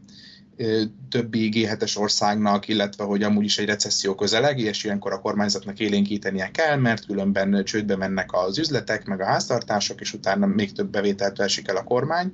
[1.10, 6.52] többi G7-es országnak, illetve hogy amúgy is egy recesszió közeleg, és ilyenkor a kormányzatnak élénkítenie
[6.52, 11.40] kell, mert különben csődbe mennek az üzletek, meg a háztartások, és utána még több bevételt
[11.40, 12.34] esik el a kormány.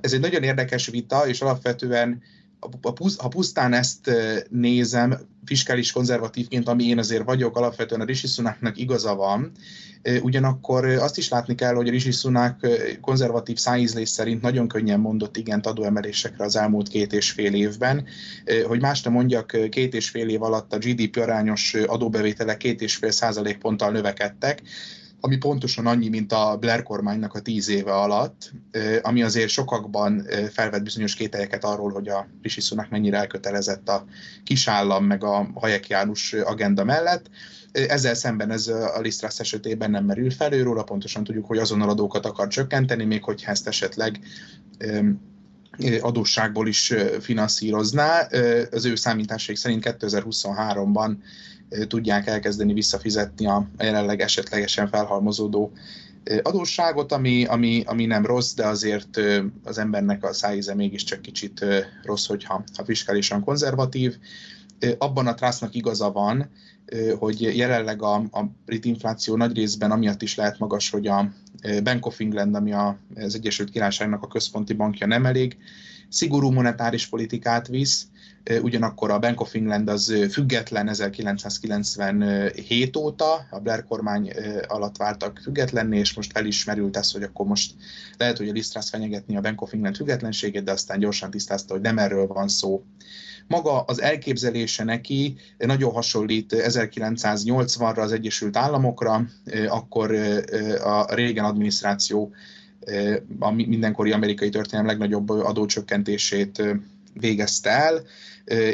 [0.00, 2.22] Ez egy nagyon érdekes vita, és alapvetően
[3.18, 4.10] ha pusztán ezt
[4.50, 9.52] nézem, fiskális konzervatívként, ami én azért vagyok, alapvetően a Rishi Sunaknak igaza van,
[10.22, 12.66] ugyanakkor azt is látni kell, hogy a Rishi Sunak
[13.00, 18.04] konzervatív szájízlés szerint nagyon könnyen mondott igent adóemelésekre az elmúlt két és fél évben.
[18.66, 22.96] Hogy más nem mondjak, két és fél év alatt a GDP arányos adóbevételek két és
[22.96, 24.62] fél százalékponttal növekedtek,
[25.24, 28.52] ami pontosan annyi, mint a Blair kormánynak a tíz éve alatt,
[29.02, 34.04] ami azért sokakban felvett bizonyos kételyeket arról, hogy a Rishi Sunak mennyire elkötelezett a
[34.44, 37.30] kisállam meg a Hayek János agenda mellett.
[37.72, 42.26] Ezzel szemben ez a Lisztrász esetében nem merül fel, őróla pontosan tudjuk, hogy azonnal adókat
[42.26, 44.20] akar csökkenteni, még hogyha ezt esetleg
[46.00, 48.28] adósságból is finanszírozná.
[48.70, 51.14] Az ő számításaik szerint 2023-ban
[51.86, 55.72] tudják elkezdeni visszafizetni a jelenleg esetlegesen felhalmozódó
[56.42, 59.20] adósságot, ami, ami, ami nem rossz, de azért
[59.64, 61.64] az embernek a szájíze mégiscsak kicsit
[62.02, 64.16] rossz, hogyha ha fiskálisan konzervatív.
[64.98, 66.50] Abban a trásznak igaza van,
[67.18, 71.32] hogy jelenleg a, a brit infláció nagy részben amiatt is lehet magas, hogy a
[71.82, 75.56] Bank of England, ami az Egyesült Királyságnak a központi bankja nem elég
[76.08, 78.06] szigorú monetáris politikát visz,
[78.62, 84.32] ugyanakkor a Bank of England az független 1997 óta, a Blair kormány
[84.66, 87.74] alatt váltak függetlenné, és most felismerült ez, hogy akkor most
[88.18, 91.82] lehet, hogy a Lisztrász fenyegetni a Bank of England függetlenségét, de aztán gyorsan tisztázta, hogy
[91.82, 92.84] nem erről van szó.
[93.46, 99.26] Maga az elképzelése neki nagyon hasonlít 1980-ra az Egyesült Államokra,
[99.68, 100.14] akkor
[100.82, 102.32] a régen adminisztráció
[103.38, 106.62] a mindenkori amerikai történelem legnagyobb adócsökkentését
[107.14, 108.02] végezte el,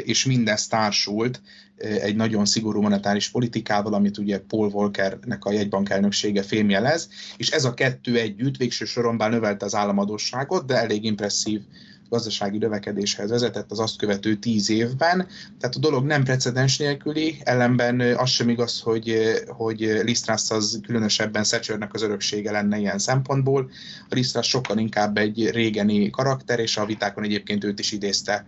[0.03, 1.41] és mindez társult
[1.79, 7.65] egy nagyon szigorú monetáris politikával, amit ugye Paul Volckernek a jegybank elnöksége fémjelez, és ez
[7.65, 11.61] a kettő együtt végső soron bár növelte az államadóságot, de elég impresszív
[12.09, 15.27] gazdasági növekedéshez vezetett az azt követő tíz évben.
[15.59, 21.43] Tehát a dolog nem precedens nélküli, ellenben az sem igaz, hogy, hogy Lisztrász az különösebben
[21.43, 23.69] Szecsörnek az öröksége lenne ilyen szempontból.
[24.09, 28.45] A Lisztrász sokkal inkább egy régeni karakter, és a vitákon egyébként őt is idézte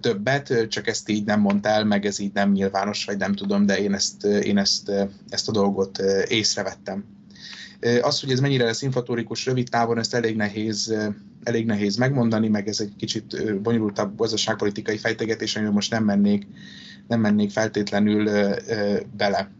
[0.00, 3.66] többet, csak ezt így nem mondta el, meg ez így nem nyilvános, vagy nem tudom,
[3.66, 4.92] de én ezt, én ezt,
[5.28, 5.98] ezt a dolgot
[6.28, 7.04] észrevettem.
[8.02, 10.94] Az, hogy ez mennyire lesz inflatórikus rövid távon, ezt elég nehéz,
[11.42, 16.46] elég nehéz megmondani, meg ez egy kicsit bonyolultabb gazdaságpolitikai fejtegetés, amivel most nem mennék,
[17.08, 18.30] nem mennék feltétlenül
[19.16, 19.50] bele.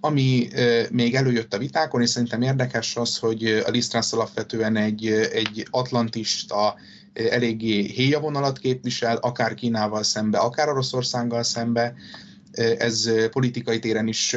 [0.00, 0.48] Ami
[0.90, 6.74] még előjött a vitákon, és szerintem érdekes az, hogy a Lisztrász alapvetően egy, egy atlantista,
[7.12, 11.94] eléggé héjavonalat képvisel, akár Kínával szembe, akár Oroszországgal szembe.
[12.78, 14.36] Ez politikai téren is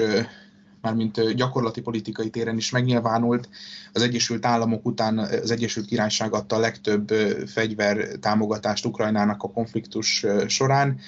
[0.86, 3.50] mármint gyakorlati politikai téren is megnyilvánult.
[3.94, 7.08] Az Egyesült Államok után az Egyesült Királyság adta a legtöbb
[7.48, 11.00] fegyver támogatást Ukrajnának a konfliktus során.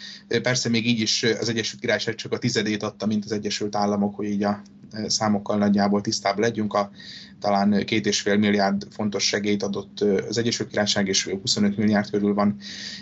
[0.41, 4.15] Persze még így is az Egyesült Királyság csak a tizedét adta, mint az Egyesült Államok,
[4.15, 4.61] hogy így a
[5.07, 6.73] számokkal nagyjából tisztában legyünk.
[6.73, 6.91] A,
[7.39, 12.33] talán két és fél milliárd fontos segélyt adott az Egyesült Királyság, és 25 milliárd körül
[12.33, 12.55] van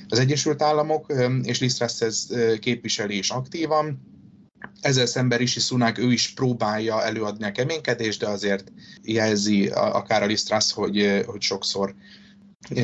[0.07, 1.13] az Egyesült Államok,
[1.43, 2.27] és Lisztrász ez
[2.59, 4.13] képviseli is aktívan
[4.81, 8.71] ezzel szemben Rishi Sunak ő is próbálja előadni a keménykedést, de azért
[9.01, 11.95] jelzi akár a Lisztrász, hogy, hogy sokszor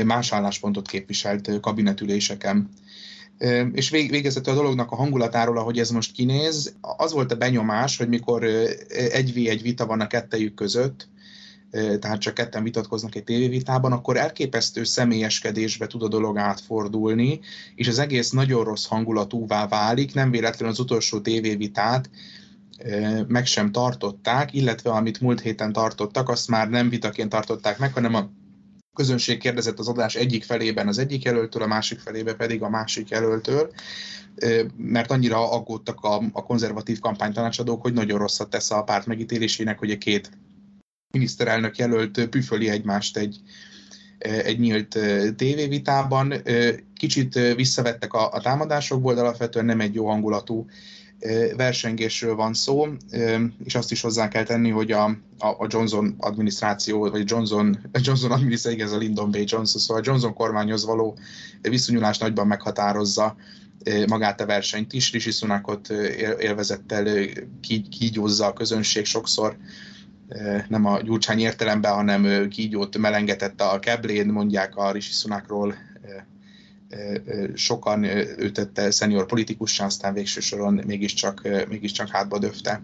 [0.05, 2.69] más álláspontot képviselt kabinetüléseken.
[3.73, 8.07] És végezetül a dolognak a hangulatáról, ahogy ez most kinéz, az volt a benyomás, hogy
[8.07, 8.43] mikor
[8.89, 11.07] egy egy vita van a kettejük között,
[11.71, 17.39] tehát csak ketten vitatkoznak egy tévévitában, akkor elképesztő személyeskedésbe tud a dolog átfordulni,
[17.75, 22.09] és az egész nagyon rossz hangulatúvá válik, nem véletlenül az utolsó tévévitát
[23.27, 28.15] meg sem tartották, illetve amit múlt héten tartottak, azt már nem vitaként tartották meg, hanem
[28.15, 28.29] a
[28.93, 33.09] közönség kérdezett az adás egyik felében az egyik jelöltől, a másik felébe pedig a másik
[33.09, 33.71] jelöltől,
[34.77, 39.91] mert annyira aggódtak a, a konzervatív kampánytanácsadók, hogy nagyon rosszat tesz a párt megítélésének, hogy
[39.91, 40.31] a két
[41.11, 43.39] miniszterelnök jelölt püföli egymást egy,
[44.19, 44.99] egy nyílt
[45.35, 46.33] tévévitában.
[46.95, 50.65] Kicsit visszavettek a, a támadásokból, de alapvetően nem egy jó hangulatú
[51.55, 52.87] versengésről van szó,
[53.63, 55.03] és azt is hozzá kell tenni, hogy a,
[55.37, 59.35] a Johnson adminisztráció, vagy Johnson, Johnson adminisztráció, ez a Lyndon B.
[59.35, 61.17] Johnson, szóval a Johnson kormányhoz való
[61.61, 63.35] viszonyulás nagyban meghatározza
[64.07, 65.11] magát a versenyt is.
[65.11, 65.89] Rishi Sunakot
[66.39, 67.27] élvezettel
[67.89, 69.57] kígyózza a közönség sokszor,
[70.67, 75.75] nem a Gyurcsány értelemben, hanem kígyót melengetett a keblén, mondják a Rishi Sunakról,
[77.53, 78.03] sokan
[78.37, 82.81] ő tette szenior politikussá, aztán végső soron mégiscsak, mégiscsak hátba döfte.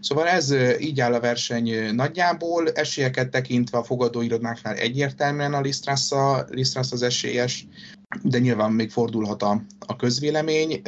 [0.00, 7.02] Szóval ez így áll a verseny nagyjából, esélyeket tekintve a fogadóirodnáknál egyértelműen a Lisztrász az
[7.02, 7.66] esélyes,
[8.22, 10.82] de nyilván még fordulhat a, a közvélemény.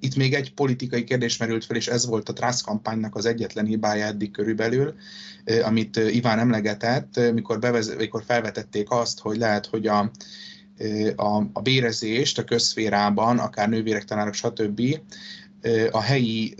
[0.00, 3.66] Itt még egy politikai kérdés merült fel, és ez volt a Trász kampánynak az egyetlen
[3.66, 4.94] hibája eddig körülbelül,
[5.62, 10.10] amit Iván emlegetett, mikor, bevez, mikor felvetették azt, hogy lehet, hogy a,
[11.16, 14.82] a, a bérezést a közszférában, akár nővérek, tanárok, stb.
[15.90, 16.54] a helyi,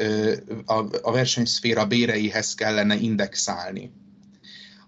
[0.64, 3.90] a, a versenyszféra béreihez kellene indexálni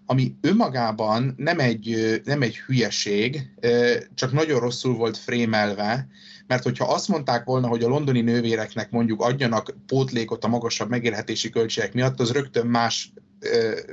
[0.07, 3.51] ami önmagában nem egy, nem egy hülyeség,
[4.15, 6.07] csak nagyon rosszul volt frémelve,
[6.47, 11.51] mert hogyha azt mondták volna, hogy a londoni nővéreknek mondjuk adjanak pótlékot a magasabb megélhetési
[11.51, 13.13] költségek miatt, az rögtön más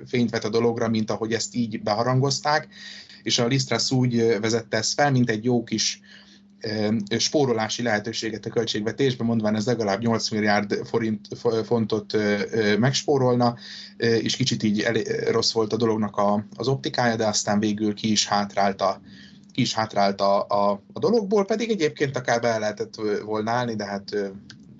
[0.06, 2.68] fényt vet a dologra, mint ahogy ezt így beharangozták,
[3.24, 6.02] és a Lisztrasz úgy vezette ezt fel, mint egy jó kis
[7.18, 11.28] spórolási lehetőséget a költségvetésbe, mondván ez legalább 8 milliárd forint,
[11.66, 12.18] fontot
[12.80, 13.58] megspórolna,
[13.98, 18.12] és kicsit így elé, rossz volt a dolognak a, az optikája, de aztán végül ki
[18.12, 19.02] is hátrált a,
[19.52, 22.96] ki is hátrált a, a, a dologból, pedig egyébként akár be lehetett
[23.26, 24.16] volna állni, de hát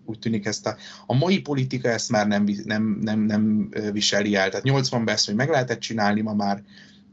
[0.10, 4.50] úgy tűnik ezt a, a mai politika ezt már nem, nem, nem, nem viseli el.
[4.50, 6.64] Tehát 80-ban ezt hogy meg lehetett csinálni, ma már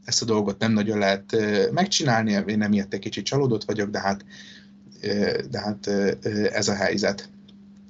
[0.05, 1.35] ezt a dolgot nem nagyon lehet
[1.71, 4.25] megcsinálni, én nem egy kicsit csalódott vagyok, de hát,
[5.49, 5.87] de hát
[6.51, 7.29] ez a helyzet.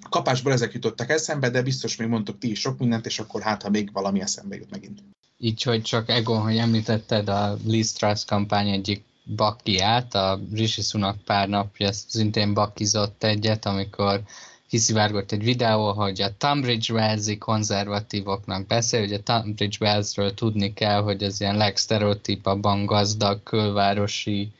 [0.10, 3.62] Kapásból ezek jutottak eszembe, de biztos még mondtok ti is sok mindent, és akkor hát,
[3.62, 5.04] ha még valami eszembe jut megint.
[5.38, 9.04] Így, hogy csak Egon, hogy említetted a Liz Truss kampány egyik
[9.36, 14.22] bakiát, a Rishi Sunak pár napja szintén bakizott egyet, amikor
[14.70, 21.02] kiszivárgott egy videó, hogy a Tunbridge Wells-i konzervatívoknak beszél, hogy a Tunbridge Wellsről tudni kell,
[21.02, 24.52] hogy az ilyen legsztereotípabban gazdag külvárosi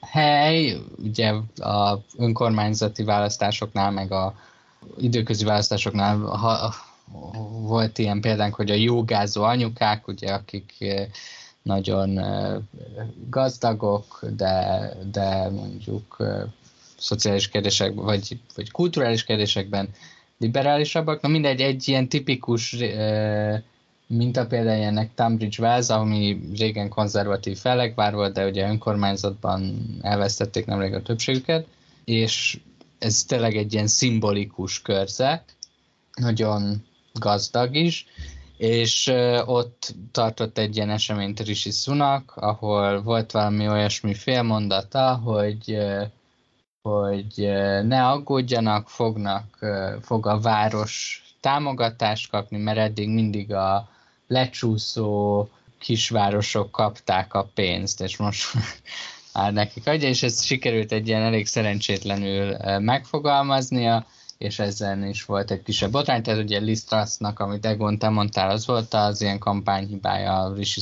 [0.00, 4.34] hely, ugye a önkormányzati választásoknál, meg a
[4.98, 6.74] időközi választásoknál ha,
[7.60, 10.72] volt ilyen példánk, hogy a jogázó anyukák, ugye, akik
[11.62, 12.20] nagyon
[13.30, 16.16] gazdagok, de, de mondjuk
[16.98, 19.88] szociális kérdésekben, vagy, vagy kulturális kérdésekben
[20.38, 21.20] liberálisabbak.
[21.20, 22.76] Na mindegy, egy ilyen tipikus
[24.06, 30.94] minta például ennek Tunbridge Wells, ami régen konzervatív fellegvár volt, de ugye önkormányzatban elvesztették nemrég
[30.94, 31.66] a többségüket,
[32.04, 32.60] és
[32.98, 35.56] ez tényleg egy ilyen szimbolikus körzet,
[36.14, 38.06] nagyon gazdag is,
[38.56, 39.12] és
[39.44, 45.78] ott tartott egy ilyen eseményt Rishi Sunak, ahol volt valami olyasmi félmondata, hogy
[46.86, 49.58] hogy ne aggódjanak, fognak,
[50.02, 53.88] fog a város támogatást kapni, mert eddig mindig a
[54.26, 58.46] lecsúszó kisvárosok kapták a pénzt, és most
[59.34, 64.06] már nekik adja, és ez sikerült egy ilyen elég szerencsétlenül megfogalmaznia,
[64.38, 68.50] és ezen is volt egy kisebb botrány, tehát ugye Liz Trussnak, amit Egon te mondtál,
[68.50, 70.80] az volt az ilyen kampányhibája Rishi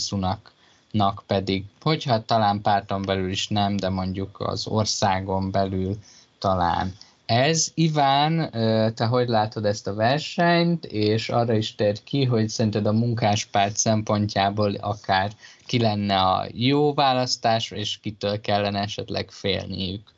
[0.95, 5.97] Sunaknak pedig, hogyha talán párton belül is nem, de mondjuk az országon belül
[6.39, 6.93] talán.
[7.27, 8.51] Ez, Iván,
[8.95, 13.77] te hogy látod ezt a versenyt, és arra is tér ki, hogy szerinted a munkáspárt
[13.77, 15.33] szempontjából akár
[15.67, 20.13] ki lenne a jó választás, és kitől kellene esetleg félniük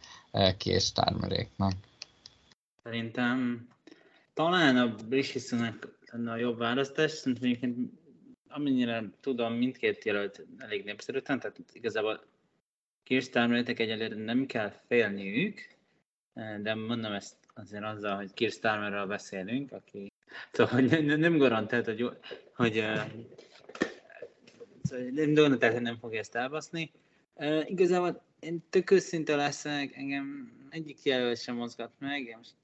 [0.78, 1.72] Starmeréknak?
[2.82, 3.68] Szerintem
[4.34, 5.40] talán a Rishi
[6.10, 8.04] lenne a jobb választás, szerintem
[8.56, 12.24] amennyire tudom, mindkét jelölt elég népszerű, tehát igazából
[13.02, 15.76] Kirstármerétek egyelőre nem kell félniük,
[16.62, 20.12] de mondom ezt azért azzal, hogy Keir Starmerről beszélünk, aki
[20.52, 22.08] szóval, hogy nem, garantált, hogy,
[22.54, 22.74] hogy
[24.82, 26.92] szóval nem garantált, hogy nem fogja ezt elbaszni.
[27.64, 32.54] Igazából én tök őszinte leszek, engem egyik jelölt sem mozgat meg, én most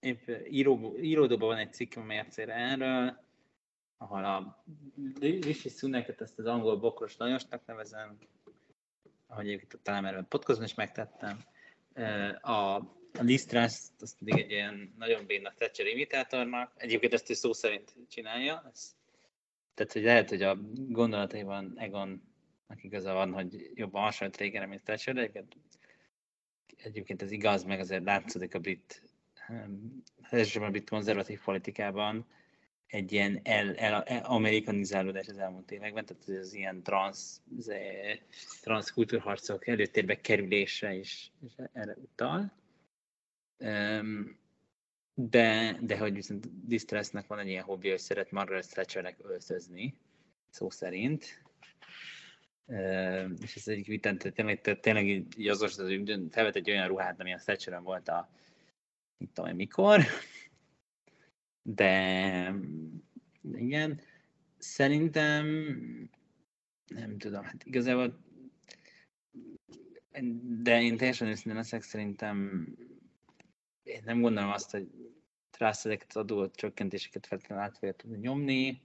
[0.00, 3.24] épp író, íródóban van egy cikk a mércére erről,
[3.96, 4.64] ahol a
[5.20, 8.18] Rishi Suneket ezt az angol bokros Lajosnak nevezem,
[9.26, 11.44] ahogy egyébként talán erről podcastban is megtettem,
[12.40, 12.74] a,
[13.12, 17.94] a Lisztrász, azt pedig egy ilyen nagyon béna Thatcher imitátornak, egyébként ezt ő szó szerint
[18.08, 18.94] csinálja, ez,
[19.74, 22.22] tehát hogy lehet, hogy a gondolataiban Egon
[22.76, 25.56] igaza van, hogy jobban hasonlít régen, mint Thatcher, de egyébként,
[26.76, 29.02] egyébként ez igaz, meg azért látszódik a brit,
[30.30, 32.26] elsősorban a brit konzervatív politikában,
[32.86, 37.36] egy ilyen el, el, el, amerikanizálódás az elmúlt években, tehát az ilyen trans,
[38.62, 42.52] trans kultúrharcok előtérbe kerülése is, is erre utal.
[45.14, 49.98] De, de hogy viszont Distressnek van egy ilyen hobbi, hogy szeret Margaret Thatchernek öltözni,
[50.50, 51.44] szó szerint.
[53.42, 55.92] És ez egyik vitán, tényleg, tényleg így azos, az,
[56.30, 58.30] felvett egy olyan ruhát, ami a Thatcheren volt a,
[59.18, 60.00] mit tudom mikor,
[61.66, 62.54] de
[63.52, 64.00] igen,
[64.58, 65.46] szerintem
[66.86, 68.24] nem tudom, hát igazából
[70.62, 72.66] de én teljesen őszintén leszek, szerintem
[73.82, 74.88] én nem gondolom azt, hogy
[75.50, 78.82] Trász ezeket az adó csökkentéseket feltétlenül át fogja tudni nyomni,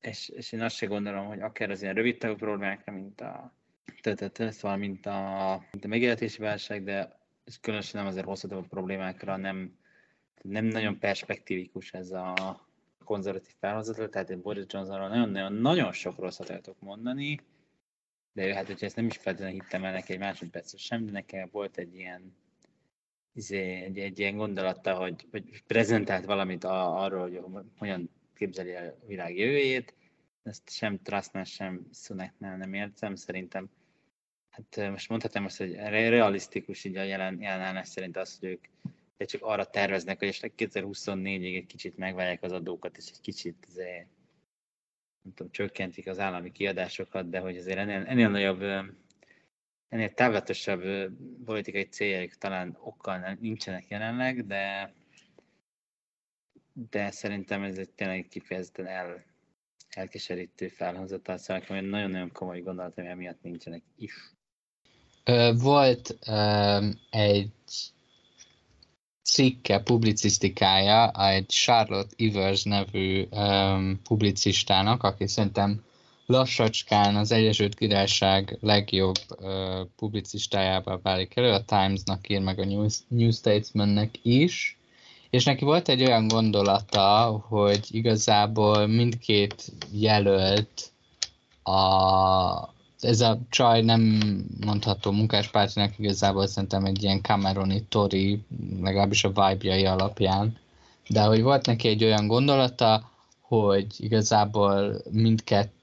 [0.00, 3.52] és, és én azt sem gondolom, hogy akár az ilyen rövid távú problémákra, mint a
[4.50, 9.77] szóval mint a, mint a megélhetési válság, de ez különösen nem azért hosszú problémákra nem,
[10.42, 12.66] nem nagyon perspektívikus ez a
[13.04, 17.40] konzervatív felhozatról, tehát én Boris Johnsonról nagyon-nagyon sok rosszat el tudok mondani,
[18.32, 21.48] de hát, hogyha ezt nem is feltétlenül hittem el neki egy másodpercre sem, de nekem
[21.52, 22.36] volt egy ilyen
[23.32, 27.40] izé, egy, egy ilyen gondolata, hogy, hogy prezentált valamit a, arról, hogy
[27.78, 29.94] hogyan képzeli a világ jövőjét,
[30.42, 33.70] ezt sem Trustnál, sem Suneknál nem értem, szerintem.
[34.50, 38.64] Hát most mondhatom azt, hogy realisztikus így a jelen, jelen állás szerint az, hogy ők
[39.18, 43.66] de csak arra terveznek, hogy esetleg 2024-ig egy kicsit megválják az adókat, és egy kicsit
[43.68, 44.06] azért,
[45.22, 48.62] nem tudom, csökkentik az állami kiadásokat, de hogy azért ennél, ennél nagyobb,
[49.88, 50.82] ennél távlatosabb
[51.44, 54.92] politikai céljaik talán okkal nincsenek jelenleg, de
[56.90, 59.24] de szerintem ez egy tényleg kifejezetten el,
[59.88, 64.14] elkeserítő felhozatal, szóval nagyon-nagyon komoly gondolatom emiatt nincsenek is.
[65.54, 67.52] Volt um, egy
[69.30, 75.82] cikke, publicisztikája egy Charlotte Ivers nevű um, publicistának, aki szerintem
[76.26, 79.50] lassacskán az Egyesült Királyság legjobb uh,
[79.96, 84.78] publicistájába válik elő, a Times-nak ír meg a New, New Statesman-nek is,
[85.30, 90.90] és neki volt egy olyan gondolata, hogy igazából mindkét jelölt
[91.62, 94.20] a ez a csaj nem
[94.64, 98.42] mondható munkáspártinak, igazából szerintem egy ilyen Cameroni Tori,
[98.82, 100.56] legalábbis a vibe alapján,
[101.08, 105.76] de hogy volt neki egy olyan gondolata, hogy igazából mindkett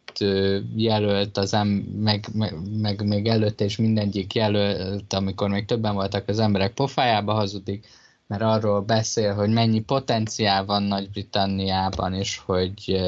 [0.75, 1.67] jelölt, az em,
[1.99, 7.33] meg, meg, meg még előtte is mindegyik jelölt, amikor még többen voltak az emberek pofájába
[7.33, 7.87] hazudik,
[8.27, 13.01] mert arról beszél, hogy mennyi potenciál van Nagy-Britanniában, és hogy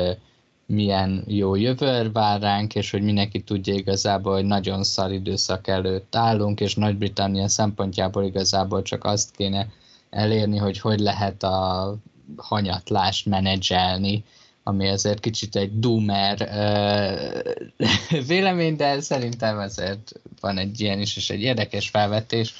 [0.67, 6.15] milyen jó jövő vár ránk, és hogy mindenki tudja igazából, hogy nagyon szar időszak előtt
[6.15, 9.67] állunk, és Nagy-Britannia szempontjából igazából csak azt kéne
[10.09, 11.95] elérni, hogy hogy lehet a
[12.37, 14.23] hanyatlást menedzselni,
[14.63, 21.29] ami azért kicsit egy doomer uh, vélemény, de szerintem azért van egy ilyen is, és
[21.29, 22.53] egy érdekes felvetés,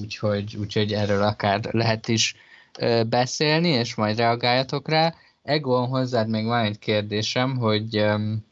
[0.00, 2.34] úgyhogy, úgyhogy erről akár lehet is
[3.06, 5.14] beszélni, és majd reagáljatok rá.
[5.44, 8.44] Egon, hozzád még van egy kérdésem, hogy um,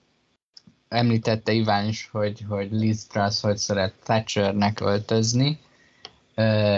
[0.88, 5.58] említette Iván is, hogy, hogy Liz Truss hogy szeret Thatchernek öltözni,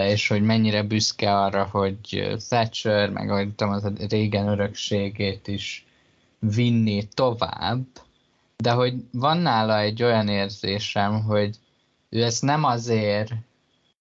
[0.07, 5.85] és hogy mennyire büszke arra, hogy Thatcher, meg ahogy tudom, az a régen örökségét is
[6.39, 7.85] vinni tovább,
[8.57, 11.55] de hogy van nála egy olyan érzésem, hogy
[12.09, 13.33] ő ezt nem azért,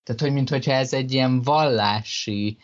[0.05, 2.57] tehát hogy mintha ez egy ilyen vallási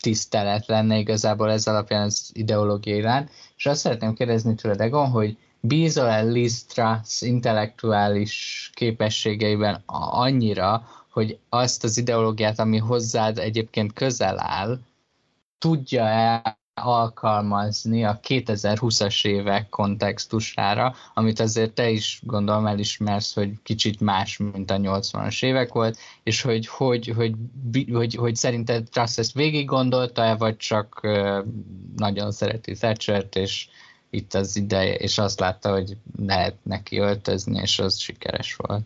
[0.00, 5.36] tisztelet lenne igazából ez alapján az ideológia iránt, és azt szeretném kérdezni tőled, Egon, hogy
[5.60, 14.78] bízol-e Liz Truss intellektuális képességeiben annyira, hogy azt az ideológiát, ami hozzád egyébként közel áll,
[15.58, 24.36] tudja-e alkalmazni a 2020-as évek kontextusára, amit azért te is gondolom elismersz, hogy kicsit más,
[24.36, 27.34] mint a 80-as évek volt, és hogy, hogy, hogy,
[27.72, 31.00] hogy, hogy, hogy szerinted Truss ezt végig gondolta-e, vagy csak
[31.96, 33.68] nagyon szereti Thatchert, és
[34.10, 38.84] itt az ideje, és azt látta, hogy lehet neki öltözni, és az sikeres volt.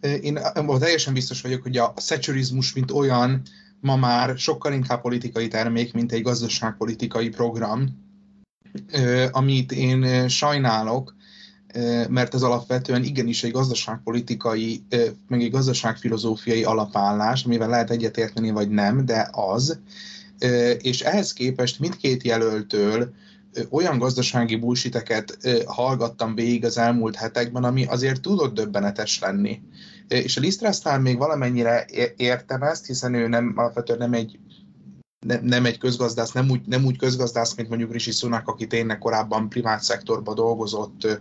[0.00, 0.38] Én
[0.78, 3.42] teljesen biztos vagyok, hogy a szecsörizmus, mint olyan,
[3.80, 8.04] ma már sokkal inkább politikai termék, mint egy gazdaságpolitikai program,
[9.30, 11.14] amit én sajnálok,
[12.08, 14.84] mert ez alapvetően igenis egy gazdaságpolitikai,
[15.28, 19.78] meg egy gazdaságfilozófiai alapállás, amivel lehet egyetérteni vagy nem, de az.
[20.78, 23.12] És ehhez képest mindkét jelöltől
[23.70, 29.60] olyan gazdasági bullshiteket hallgattam végig az elmúlt hetekben, ami azért tudott döbbenetes lenni.
[30.08, 31.86] És a Lisztrásznál még valamennyire
[32.16, 34.38] értem ezt, hiszen ő nem, alapvetően nem egy
[35.26, 38.98] nem, nem egy közgazdász, nem úgy, nem úgy közgazdász, mint mondjuk Rishi Sunak, aki tényleg
[38.98, 41.20] korábban privát szektorban dolgozott,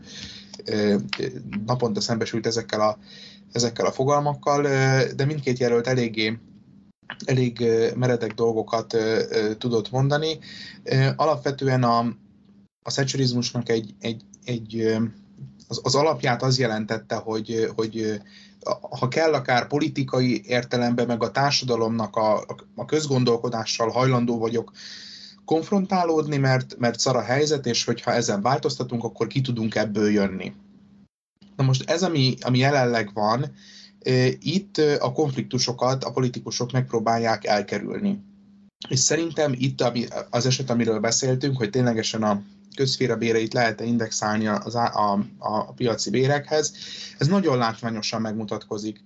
[1.65, 2.97] naponta szembesült ezekkel a,
[3.51, 4.61] ezekkel a fogalmakkal,
[5.15, 6.37] de mindkét jelölt eléggé
[7.25, 7.63] elég
[7.95, 8.97] meredek dolgokat
[9.57, 10.39] tudott mondani.
[11.15, 11.99] Alapvetően a,
[12.81, 14.97] a szecsurizmusnak egy, egy, egy
[15.67, 18.21] az, az alapját az jelentette, hogy, hogy
[18.99, 22.45] ha kell akár politikai értelemben, meg a társadalomnak a,
[22.75, 24.71] a közgondolkodással hajlandó vagyok
[25.45, 30.53] konfrontálódni, mert, mert szar a helyzet, és hogyha ezen változtatunk, akkor ki tudunk ebből jönni.
[31.55, 33.51] Na most ez, ami, ami jelenleg van,
[34.39, 38.23] itt a konfliktusokat a politikusok megpróbálják elkerülni.
[38.89, 39.83] És szerintem itt
[40.29, 42.41] az eset, amiről beszéltünk, hogy ténylegesen a
[42.75, 46.73] közféra béreit lehet-e indexálni az, a, a, a piaci bérekhez,
[47.17, 49.03] ez nagyon látványosan megmutatkozik.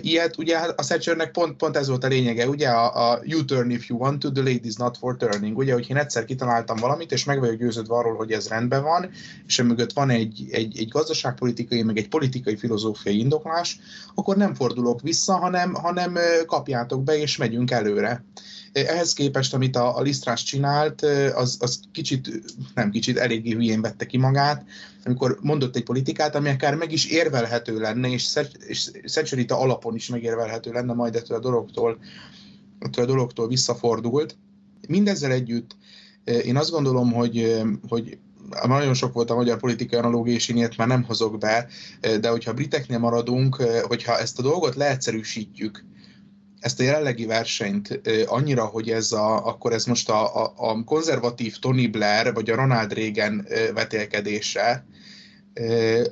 [0.00, 3.70] Ilyet, ugye a Thatchernek pont, pont ez volt a lényege, ugye a, a you turn
[3.70, 6.76] if you want to, the lady is not for turning, ugye, hogy én egyszer kitaláltam
[6.76, 9.10] valamit, és meg vagyok győződve arról, hogy ez rendben van,
[9.46, 13.78] és mögött van egy, egy, egy gazdaságpolitikai, meg egy politikai filozófiai indoklás,
[14.14, 18.24] akkor nem fordulok vissza, hanem, hanem kapjátok be, és megyünk előre.
[18.84, 21.02] Ehhez képest, amit a, a Lisztrás csinált,
[21.34, 22.42] az, az kicsit,
[22.74, 24.64] nem kicsit, eléggé hülyén vette ki magát,
[25.04, 30.08] amikor mondott egy politikát, ami akár meg is érvelhető lenne, és, és Szecserita alapon is
[30.08, 31.98] megérvelhető lenne, majd ettől a dologtól,
[32.78, 34.36] ettől a dologtól visszafordult.
[34.88, 35.76] Mindezzel együtt
[36.24, 38.18] én azt gondolom, hogy, hogy
[38.66, 41.68] nagyon sok volt a magyar politikai analógia, és én ilyet már nem hozok be,
[42.00, 45.84] de hogyha a briteknél maradunk, hogyha ezt a dolgot leegyszerűsítjük,
[46.66, 51.58] ezt a jelenlegi versenyt annyira, hogy ez a, akkor ez most a, a, a konzervatív
[51.58, 54.84] Tony Blair vagy a Ronald Reagan vetélkedése,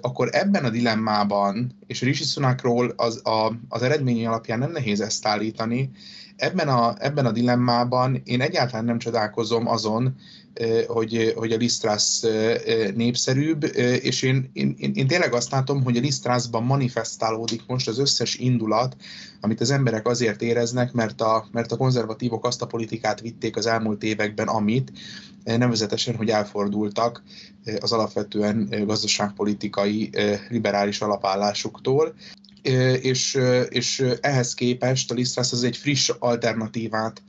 [0.00, 5.26] akkor ebben a dilemmában, és Rishi Sunakról az, a, az eredményi alapján nem nehéz ezt
[5.26, 5.90] állítani,
[6.36, 10.16] ebben a, ebben a dilemmában én egyáltalán nem csodálkozom azon,
[10.86, 12.24] hogy, hogy a Lisztrász
[12.94, 13.64] népszerűbb,
[14.02, 18.96] és én, én, én tényleg azt látom, hogy a Lisztrászban manifestálódik most az összes indulat,
[19.40, 23.66] amit az emberek azért éreznek, mert a, mert a konzervatívok azt a politikát vitték az
[23.66, 24.92] elmúlt években, amit
[25.44, 27.22] nevezetesen, hogy elfordultak
[27.80, 30.10] az alapvetően gazdaságpolitikai
[30.48, 32.14] liberális alapállásuktól,
[33.00, 37.22] és, és ehhez képest a Lisztrász az egy friss alternatívát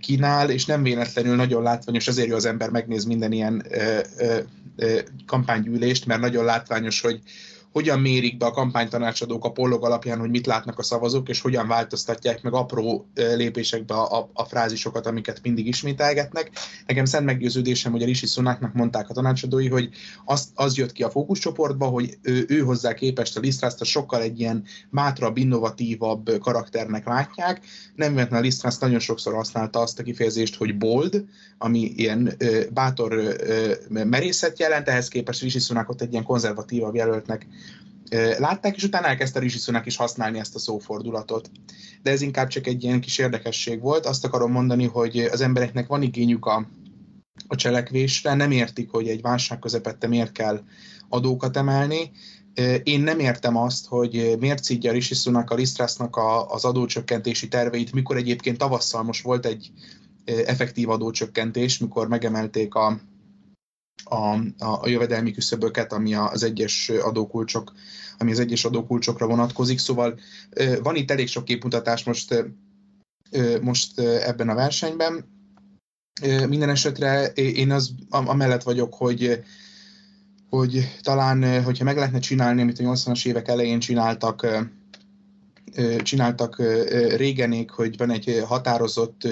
[0.00, 3.66] kínál, és nem véletlenül nagyon látványos, azért jó az ember megnéz minden ilyen
[5.26, 7.20] kampánygyűlést, mert nagyon látványos, hogy
[7.74, 11.68] hogyan mérik be a kampánytanácsadók a pollog alapján, hogy mit látnak a szavazók, és hogyan
[11.68, 16.50] változtatják meg apró lépésekbe a, a, a frázisokat, amiket mindig ismételgetnek.
[16.86, 19.88] Nekem szent meggyőződésem, hogy a Rishi Sunáknak mondták a tanácsadói, hogy
[20.24, 24.40] az, az jött ki a fókuszcsoportba, hogy ő, ő hozzá képest a Lisztrászt sokkal egy
[24.40, 27.60] ilyen mátrabb, innovatívabb karakternek látják.
[27.94, 31.24] Nem véletlenül a Lisztrász nagyon sokszor használta azt a kifejezést, hogy bold,
[31.58, 37.46] ami ilyen ö, bátor ö, merészet jelent, ehhez képest Rishi Sunakot egy ilyen konzervatívabb jelöltnek
[38.38, 41.50] látták, és utána elkezdte Rishi Sunak is használni ezt a szófordulatot.
[42.02, 44.06] De ez inkább csak egy ilyen kis érdekesség volt.
[44.06, 46.68] Azt akarom mondani, hogy az embereknek van igényük a,
[47.46, 50.60] a cselekvésre, nem értik, hogy egy válság közepette miért kell
[51.08, 52.10] adókat emelni.
[52.82, 57.92] Én nem értem azt, hogy miért szídja Rishi Sunak a Lisztrásznak a, az adócsökkentési terveit,
[57.92, 59.72] mikor egyébként tavasszal most volt egy
[60.24, 63.00] effektív adócsökkentés, mikor megemelték a,
[64.04, 67.72] a, a jövedelmi küszöböket, ami az egyes adókulcsok,
[68.18, 69.78] ami az egyes adókulcsokra vonatkozik.
[69.78, 70.18] Szóval
[70.82, 72.44] van itt elég sok képmutatás most,
[73.60, 75.24] most ebben a versenyben.
[76.48, 79.44] Minden esetre én az amellett vagyok, hogy
[80.54, 84.46] hogy talán, hogyha meg lehetne csinálni, amit a 80-as évek elején csináltak,
[86.02, 86.62] csináltak
[87.16, 89.28] régenék, hogy van egy határozott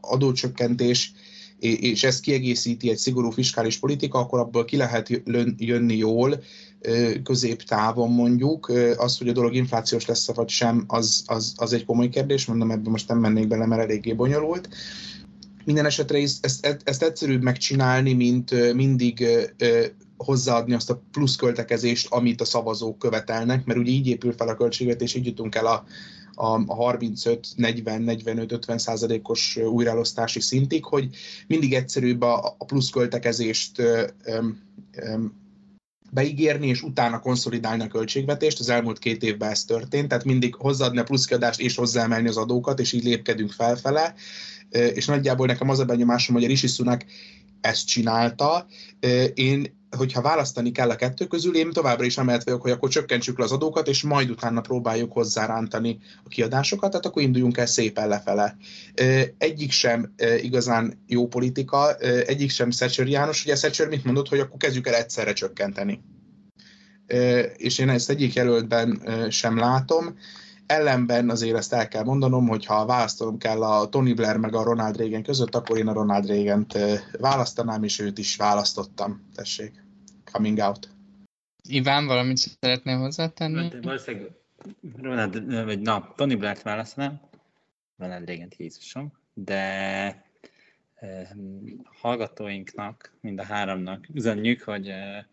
[0.00, 1.12] adócsökkentés,
[1.64, 5.22] és ezt kiegészíti egy szigorú fiskális politika, akkor abból ki lehet
[5.56, 6.42] jönni jól,
[7.22, 8.72] középtávon mondjuk.
[8.96, 12.70] Az, hogy a dolog inflációs lesz vagy sem, az, az, az egy komoly kérdés, mondom,
[12.70, 14.68] ebben most nem mennék bele, mert eléggé bonyolult.
[15.64, 19.26] Minden esetre ezt, ezt egyszerűbb megcsinálni, mint mindig
[20.16, 25.14] hozzáadni azt a pluszköltekezést, amit a szavazók követelnek, mert ugye így épül fel a költségvetés,
[25.14, 25.84] így jutunk el a,
[26.34, 31.08] a 35-40-45-50 százalékos újraelosztási szintig, hogy
[31.46, 33.82] mindig egyszerűbb a, pluszköltekezést
[36.10, 38.60] beígérni, és utána konszolidálni a költségvetést.
[38.60, 42.80] Az elmúlt két évben ez történt, tehát mindig hozzáadni a pluszkiadást és hozzáemelni az adókat,
[42.80, 44.14] és így lépkedünk felfele.
[44.70, 46.66] És nagyjából nekem az a benyomásom, hogy a Rishi
[47.64, 48.66] ezt csinálta.
[49.34, 53.38] Én hogyha választani kell a kettő közül, én továbbra is amellett vagyok, hogy akkor csökkentsük
[53.38, 58.08] le az adókat, és majd utána próbáljuk hozzárántani a kiadásokat, tehát akkor induljunk el szépen
[58.08, 58.56] lefele.
[59.38, 61.94] Egyik sem igazán jó politika,
[62.26, 66.00] egyik sem Szecsör János, ugye Szecsör mit mondott, hogy akkor kezdjük el egyszerre csökkenteni.
[67.56, 70.16] És én ezt egyik jelöltben sem látom.
[70.74, 74.62] Ellenben azért ezt el kell mondanom, hogy ha választanom kell a Tony Blair meg a
[74.62, 76.78] Ronald Reagan között, akkor én a Ronald Reagan-t
[77.18, 79.28] választanám, és őt is választottam.
[79.34, 79.84] Tessék
[80.32, 80.88] coming out.
[81.68, 83.62] Iván, valamit szeretnél hozzátenni?
[83.62, 84.30] Hát, valószínűleg
[84.96, 87.20] Ronald, vagy na, Tony Blair-t választanám,
[87.98, 89.62] Ronald reagan Jézusom, de
[90.94, 91.28] eh,
[92.00, 95.24] hallgatóinknak, mind a háromnak üzenjük, hogy eh,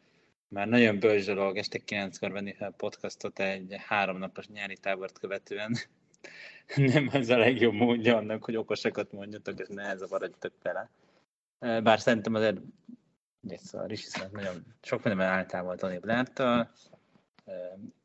[0.52, 5.78] már nagyon bölcs dolog este 9-kor venni fel podcastot egy háromnapos nyári tábort követően.
[6.76, 10.90] Nem ez a legjobb módja annak, hogy okosakat mondjatok, és ne ez a maradjatok vele.
[11.60, 12.58] Eh, bár szerintem azért
[13.44, 16.70] Ugye, szóval Sunak nagyon sok mindenben álltál volt Tony Blair-től.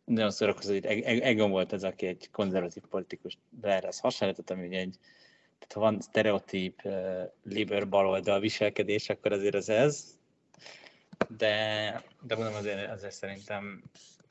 [0.04, 4.98] Nagyon szórakozó, hogy Egon volt az, aki egy konzervatív politikus Blairhez hasonlított, ami ugye egy
[5.58, 10.15] tehát ha van sztereotíp uh, liber baloldal viselkedés, akkor azért az ez.
[11.28, 13.82] De, de mondom, azért, azért szerintem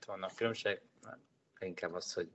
[0.05, 0.81] vannak különbségek,
[1.59, 2.29] inkább az, hogy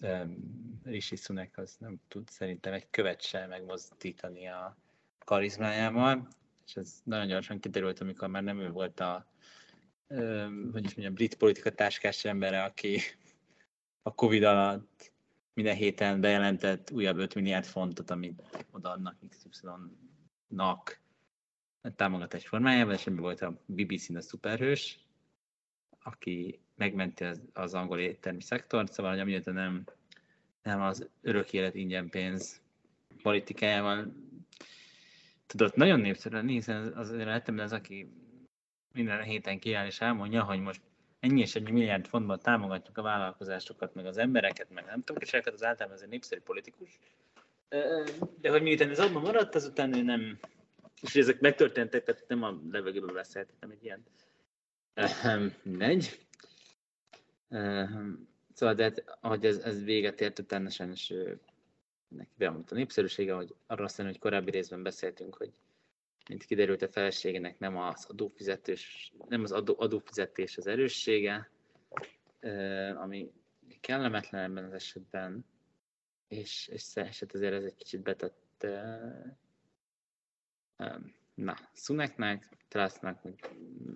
[0.00, 4.76] um, Rishi Sunak az nem tud szerintem egy követ sem megmozdítani a
[5.18, 6.28] karizmájával
[6.68, 9.26] és ez nagyon gyorsan kiderült, amikor már nem ő volt a,
[10.72, 13.00] hogy is mondjam, brit politika táskás embere, aki
[14.02, 15.12] a Covid alatt
[15.54, 21.00] minden héten bejelentett újabb 5 milliárd fontot, amit odaadnak XY-nak
[21.96, 24.98] támogatás formájában, és ebben volt a BBC-n a szuperhős,
[26.02, 29.84] aki megmenti az, az angol éttermi szektort, szóval, hogy amióta nem,
[30.62, 32.60] nem az örök élet ingyen pénz
[33.22, 34.12] politikájával
[35.46, 38.12] tudott nagyon népszerű lenni, hiszen az lettem az, aki
[38.92, 40.80] minden héten kiáll és elmondja, hogy most
[41.20, 45.32] ennyi és ennyi milliárd fontban támogatjuk a vállalkozásokat, meg az embereket, meg nem tudom, és
[45.32, 46.98] az általában ez népszerű politikus.
[48.40, 50.38] De hogy miután ez abban maradt, azután ő nem,
[51.02, 54.04] és ezek megtörténtek, tehát nem a levegőbe beszéltem egy ilyen.
[55.62, 56.26] Mindegy.
[58.52, 61.12] Szóval, de hát, ahogy ez, ez véget ért, utána sajnos
[62.08, 65.50] neki bemondta a népszerűsége, hogy arra aztán, hogy korábbi részben beszéltünk, hogy
[66.28, 71.50] mint kiderült a feleségének nem az adófizetés, nem az adó, adófizetés az erőssége,
[72.94, 73.32] ami
[73.80, 75.44] kellemetlen ebben az esetben,
[76.28, 78.66] és, és hát azért ez egy kicsit betett
[81.34, 82.48] na, Szuneknek,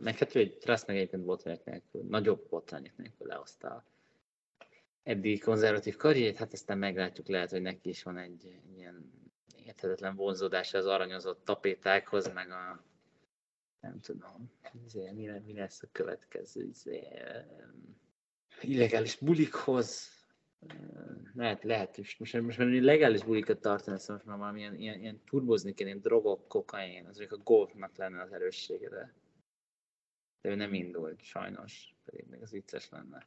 [0.00, 3.84] meg hát egy Trasz meg egyébként botrányok nélkül, nagyobb botrányok nélkül lehozta
[5.02, 9.12] eddig konzervatív karriét, hát aztán meglátjuk, lehet, hogy neki is van egy, egy ilyen
[9.56, 12.84] érthetetlen vonzódása az aranyozott tapétákhoz, meg a
[13.80, 14.50] nem tudom,
[14.84, 17.08] izé, mi, mi lesz a következő izé,
[18.60, 20.21] illegális bulikhoz,
[21.34, 22.16] lehet, lehet is.
[22.16, 26.00] Most, most már legális bulikat tartani, szóval most már valamilyen ilyen, ilyen turbozni kell, ilyen
[26.00, 29.12] drogok, kokain, azok a golfnak lenne az erőssége, de,
[30.40, 33.26] de ő nem indult, sajnos, pedig még az vicces lenne.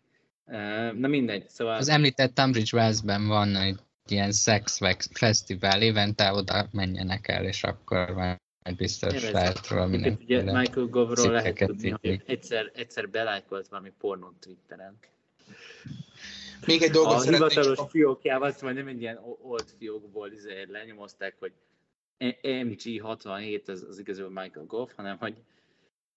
[0.91, 1.76] Na mindegy, szóval...
[1.76, 4.80] Az említett Tunbridge Wells-ben van egy ilyen sex
[5.12, 8.40] fesztivál, évente oda menjenek el, és akkor már
[8.78, 14.40] biztos Én lehet valami Ugye Michael Govról lehet tudni, hogy egyszer, egyszer belájkolt valami pornót
[14.40, 14.98] Twitteren.
[16.68, 17.49] Még egy dolgot a szeretnék.
[17.49, 21.52] hivatalos fiókjával, szóval nem egy ilyen old fiókból izé lenyomozták, hogy
[22.41, 25.36] MG67 az, az igazából Michael Goff, hanem hogy,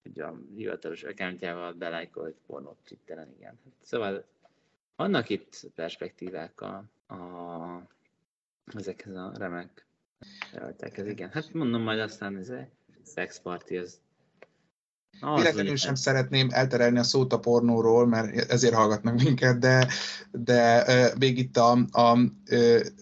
[0.02, 3.58] hogy a hivatalos accountjával belájkolt pornót Twitteren, igen.
[3.82, 4.24] Szóval
[4.96, 6.84] vannak itt perspektívák a,
[7.14, 7.82] a,
[8.74, 9.86] ezekhez a remek
[10.52, 11.30] jelöltekhez, igen.
[11.30, 12.68] Hát mondom majd aztán ez a
[13.04, 13.76] sex party,
[15.20, 19.88] az Véletlenül sem szeretném elterelni a szót a pornóról, mert ezért hallgatnak minket, de,
[20.30, 20.84] de
[21.18, 22.18] még itt a, a, a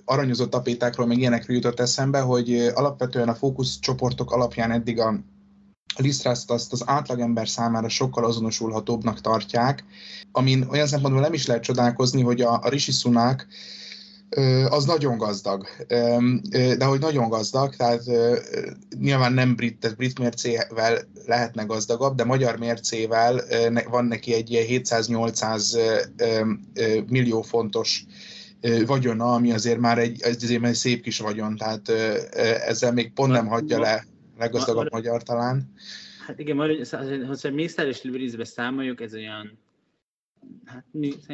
[0.05, 5.15] aranyozott tapétákról, meg ilyenekről jutott eszembe, hogy alapvetően a fókuszcsoportok alapján eddig a
[5.97, 9.85] Lisztrászt azt az átlagember számára sokkal azonosulhatóbbnak tartják,
[10.33, 13.47] amin olyan szempontból nem is lehet csodálkozni, hogy a, a Rishi Sunak
[14.69, 15.67] az nagyon gazdag,
[16.79, 18.03] de hogy nagyon gazdag, tehát
[18.99, 23.41] nyilván nem brit, tehát brit mércével lehetne gazdagabb, de magyar mércével
[23.91, 28.05] van neki egy ilyen 700-800 millió fontos
[28.87, 31.89] vagyona, ami azért már egy, azért már egy szép kis vagyon, tehát
[32.67, 34.07] ezzel még pont nem hagyja le
[34.39, 35.73] leggazdagabb magyar talán.
[36.27, 36.89] Hát igen, majd,
[37.43, 39.59] ha mészáros és számoljuk, ez olyan
[40.65, 40.85] hát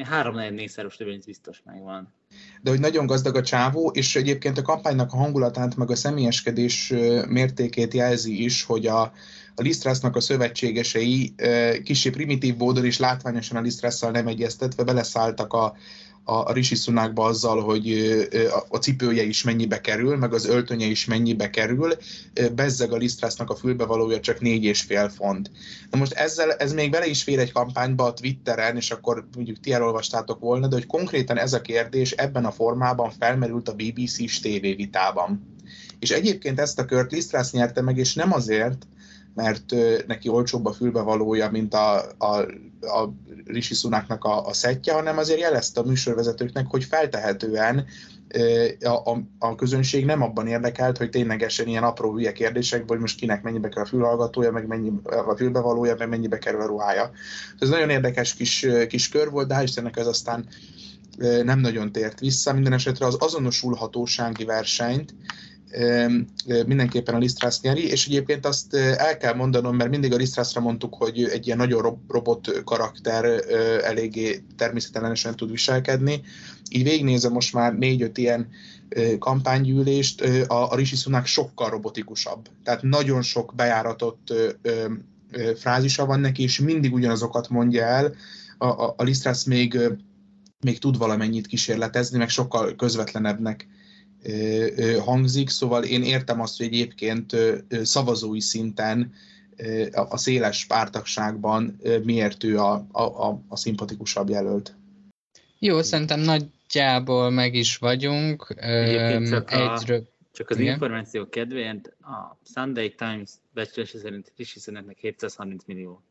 [0.06, 2.12] három negyed négyszeros többnyit biztos megvan.
[2.62, 6.93] De hogy nagyon gazdag a csávó, és egyébként a kampánynak a hangulatát, meg a személyeskedés
[7.28, 9.01] mértékét jelzi is, hogy a,
[9.55, 11.34] a Lisztrásznak a szövetségesei
[11.84, 15.76] kicsi primitív módon is látványosan a Lisztrásszal nem egyeztetve beleszálltak a,
[16.24, 17.93] a Rishi Sunakba azzal, hogy
[18.69, 21.97] a cipője is mennyibe kerül, meg az öltönye is mennyibe kerül,
[22.55, 25.51] bezzeg a Lisztrásznak a fülbevalója csak négy és fél font.
[25.90, 29.61] Na most ezzel, ez még bele is fér egy kampányba a Twitteren, és akkor mondjuk
[29.61, 34.40] ti elolvastátok volna, de hogy konkrétan ez a kérdés ebben a formában felmerült a BBC-s
[34.40, 35.51] tévévitában.
[35.99, 38.86] És egyébként ezt a kört Lisztrász nyerte meg, és nem azért,
[39.34, 39.74] mert
[40.06, 42.36] neki olcsóbb a fülbevalója, mint a, a,
[42.80, 43.12] a
[43.44, 47.86] Rishi Sunaknak a, a szettje, hanem azért jelezte a műsorvezetőknek, hogy feltehetően
[48.80, 53.18] a, a, a közönség nem abban érdekelt, hogy ténylegesen ilyen apró hülye kérdésekből, hogy most
[53.18, 57.10] kinek mennyibe kell a fülhallgatója, meg mennyi a fülbevalója, meg mennyibe kerül a ruhája.
[57.59, 60.46] Ez nagyon érdekes kis, kis kör volt, de hál' Istennek ez aztán
[61.42, 62.52] nem nagyon tért vissza.
[62.52, 65.14] Minden esetre az azonosulhatósági versenyt
[66.66, 70.94] mindenképpen a Lisztrász nyeri, és egyébként azt el kell mondanom, mert mindig a Lisztrászra mondtuk,
[70.94, 73.24] hogy egy ilyen nagyon robot karakter
[73.85, 76.23] eléggé természetelenesen tud viselkedni.
[76.70, 78.49] Így végignézem most már négy-öt ilyen
[79.19, 82.49] kampánygyűlést, a, a Rishi Sunak sokkal robotikusabb.
[82.65, 84.32] Tehát nagyon sok bejáratott
[85.57, 88.15] frázisa van neki, és mindig ugyanazokat mondja el.
[88.59, 89.78] A, a, a Lisztrász még,
[90.61, 93.66] még tud valamennyit kísérletezni, meg sokkal közvetlenebbnek
[95.05, 97.36] hangzik, szóval én értem azt, hogy egyébként
[97.82, 99.12] szavazói szinten
[99.93, 104.74] a széles pártagságban miért ő a, a, a, a szimpatikusabb jelölt.
[105.59, 108.47] Jó, szerintem nagyjából meg is vagyunk.
[109.28, 109.99] csak, Egyről...
[109.99, 110.73] a, csak az Igen?
[110.73, 116.03] információ kedvéért a Sunday Times becslése szerint Rishi Sunaknak 730 millió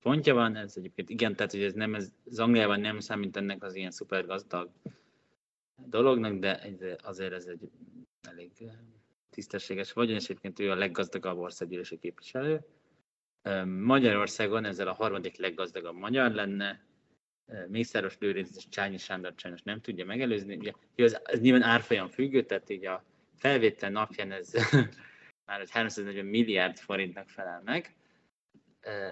[0.00, 3.62] fontja van, ez egyébként igen, tehát hogy ez nem, ez, az Angliában nem számít ennek
[3.62, 4.68] az ilyen szuper gazdag
[5.86, 6.60] dolognak, de
[7.02, 7.70] azért ez egy
[8.28, 8.52] elég
[9.30, 12.64] tisztességes vagyon, és egyébként ő a leggazdagabb országgyűlési képviselő.
[13.64, 16.86] Magyarországon ezzel a harmadik leggazdagabb magyar lenne,
[17.68, 20.56] Mészáros Lőrinc és Csányi Sándor sajnos nem tudja megelőzni.
[20.56, 23.04] Ugye, ez, ez nyilván árfolyam függő, tehát így a
[23.36, 24.52] felvétel napján ez
[25.46, 27.96] már egy 340 milliárd forintnak felel meg.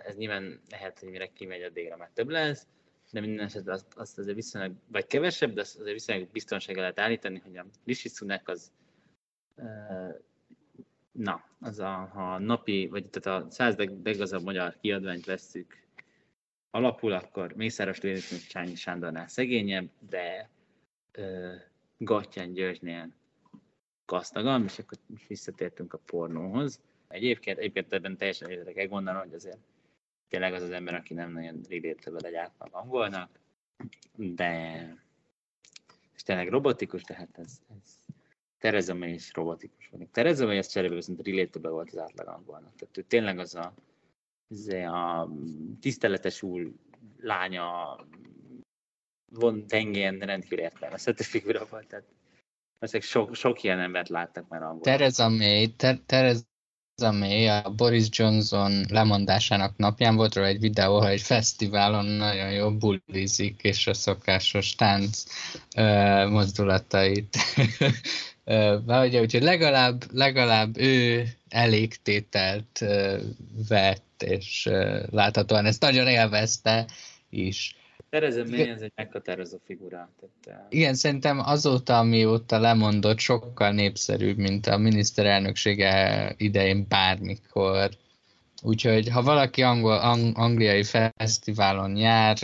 [0.05, 2.67] Ez nyilván lehet, hogy mire kimegy a délre, már több lesz
[3.13, 6.99] de minden esetben azt, azt azért viszonylag, vagy kevesebb, de azt azért viszonylag biztonsága lehet
[6.99, 8.73] állítani, hogy a Rishi Sunak az
[11.13, 15.85] na, az a, ha napi, vagy tehát a száz leggazdagabb magyar kiadványt vesszük
[16.71, 20.51] alapul, akkor Mészáros Lőrinc Csányi Sándornál szegényebb, de
[21.99, 23.15] Gattyán Györgynél
[24.05, 26.81] gazdagabb, és akkor visszatértünk a pornóhoz.
[27.09, 29.59] Egyébként, egyébként ebben teljesen értek gondolom, hogy azért
[30.29, 33.41] tényleg az az ember, aki nem nagyon relatable egy átlag angolnak,
[34.17, 34.81] de
[36.15, 37.99] és tényleg robotikus, tehát ez, ez
[38.59, 40.09] Tereza May is robotikus volt.
[40.09, 42.75] Tereza May ez cserébe viszont relatable volt az átlag angolnak.
[42.77, 43.75] Tehát ő tényleg az a,
[44.49, 45.31] az a
[45.81, 46.73] tiszteletes úr
[47.21, 47.97] lánya
[49.33, 51.87] von tengén rendkívül értelmezhető figura volt.
[51.87, 52.05] Tehát
[52.79, 54.83] ezek sok, sok ilyen embert láttak már angolul.
[54.83, 56.45] Tereza May, ter, Tereza
[57.03, 62.71] May a Boris Johnson lemondásának napján volt róla egy videó, ahol egy fesztiválon nagyon jó
[62.71, 65.23] bulizik, és a szokásos tánc
[65.77, 67.37] uh, mozdulatait
[68.85, 72.85] Valahogy, úgyhogy legalább, legalább ő elégtételt
[73.69, 74.69] vett, és
[75.11, 76.87] láthatóan ezt nagyon élvezte
[77.31, 77.77] is.
[78.11, 80.11] Tereza May ez egy meghatározó figura.
[80.45, 87.91] Tehát, Igen, szerintem azóta, amióta lemondott, sokkal népszerűbb, mint a miniszterelnöksége idején bármikor.
[88.63, 92.37] Úgyhogy ha valaki angol, ang, angliai fesztiválon jár,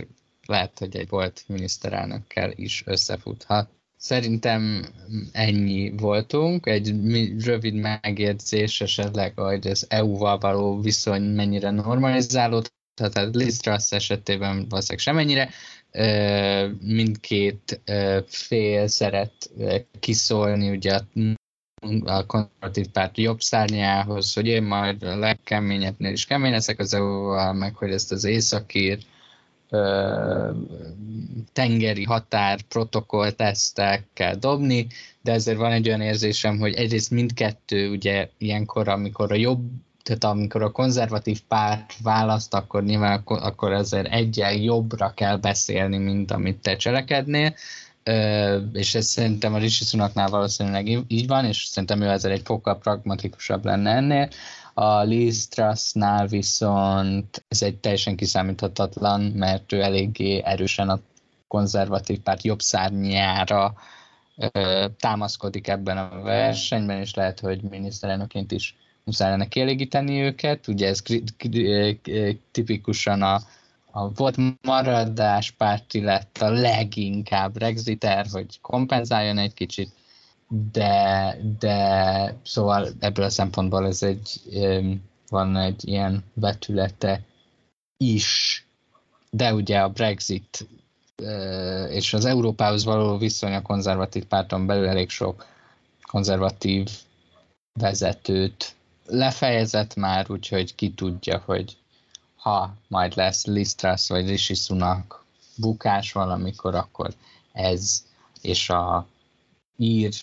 [0.47, 3.71] lehet, hogy egy volt miniszterelnökkel is összefuthat.
[3.97, 4.87] Szerintem
[5.33, 6.67] ennyi voltunk.
[6.67, 6.95] Egy
[7.45, 14.99] rövid megjegyzés esetleg, hogy az EU-val való viszony mennyire normalizálódhat, tehát Liz Truss esetében valószínűleg
[14.99, 15.51] semennyire.
[16.81, 17.81] Mindkét
[18.27, 19.51] fél szeret
[20.01, 21.01] kiszólni ugye
[22.05, 27.53] a konzervatív párt jobb szárnyához, hogy én majd a legkeményebbnél is kemény leszek az EU-val,
[27.53, 28.99] meg hogy ezt az északír
[31.53, 34.87] tengeri határ protokoll tesztek kell dobni,
[35.21, 39.71] de ezért van egy olyan érzésem, hogy egyrészt mindkettő ugye ilyenkor, amikor a jobb
[40.03, 46.31] tehát amikor a konzervatív párt választ, akkor nyilván akkor ezért egyen jobbra kell beszélni, mint
[46.31, 47.55] amit te cselekednél,
[48.73, 52.79] és ez szerintem a Rishi Sunaknál valószínűleg így van, és szerintem ő ezzel egy fokkal
[52.79, 54.29] pragmatikusabb lenne ennél.
[54.75, 61.01] A Liz Trussnál viszont ez egy teljesen kiszámíthatatlan, mert ő eléggé erősen a
[61.49, 63.75] konzervatív párt jobb szárnyára
[64.99, 70.69] támaszkodik ebben a versenyben, és lehet, hogy miniszterelnöként is muszáj lenne kielégíteni őket.
[70.69, 71.03] Ugye ez
[72.51, 73.41] tipikusan a,
[73.91, 79.93] a volt maradás párti lett a leginkább Brexiter, hogy kompenzáljon egy kicsit
[80.73, 84.41] de, de szóval ebből a szempontból ez egy,
[85.29, 87.21] van egy ilyen vetülete
[87.97, 88.67] is,
[89.31, 90.67] de ugye a Brexit
[91.89, 95.47] és az Európához való viszony a konzervatív párton belül elég sok
[96.03, 96.91] konzervatív
[97.73, 98.75] vezetőt
[99.13, 101.77] lefejezett már, úgyhogy ki tudja, hogy
[102.37, 105.25] ha majd lesz Lisztrász vagy Rishi Sunak
[105.57, 107.15] bukás valamikor, akkor
[107.53, 108.05] ez
[108.41, 109.07] és a
[109.77, 110.15] ír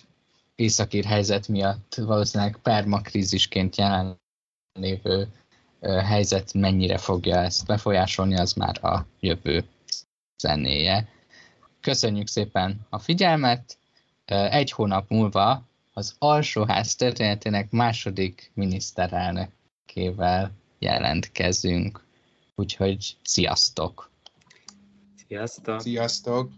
[0.54, 4.20] északír helyzet miatt valószínűleg permakrízisként jelen
[4.72, 5.28] lévő
[5.80, 9.64] helyzet mennyire fogja ezt befolyásolni, az már a jövő
[10.38, 11.08] zenéje.
[11.80, 13.78] Köszönjük szépen a figyelmet!
[14.24, 15.62] Egy hónap múlva
[16.00, 22.04] az alsóház történetének második miniszterelnökével jelentkezünk.
[22.54, 24.10] Úgyhogy sziasztok!
[25.26, 25.80] Sziasztok!
[25.80, 26.50] Sziasztok!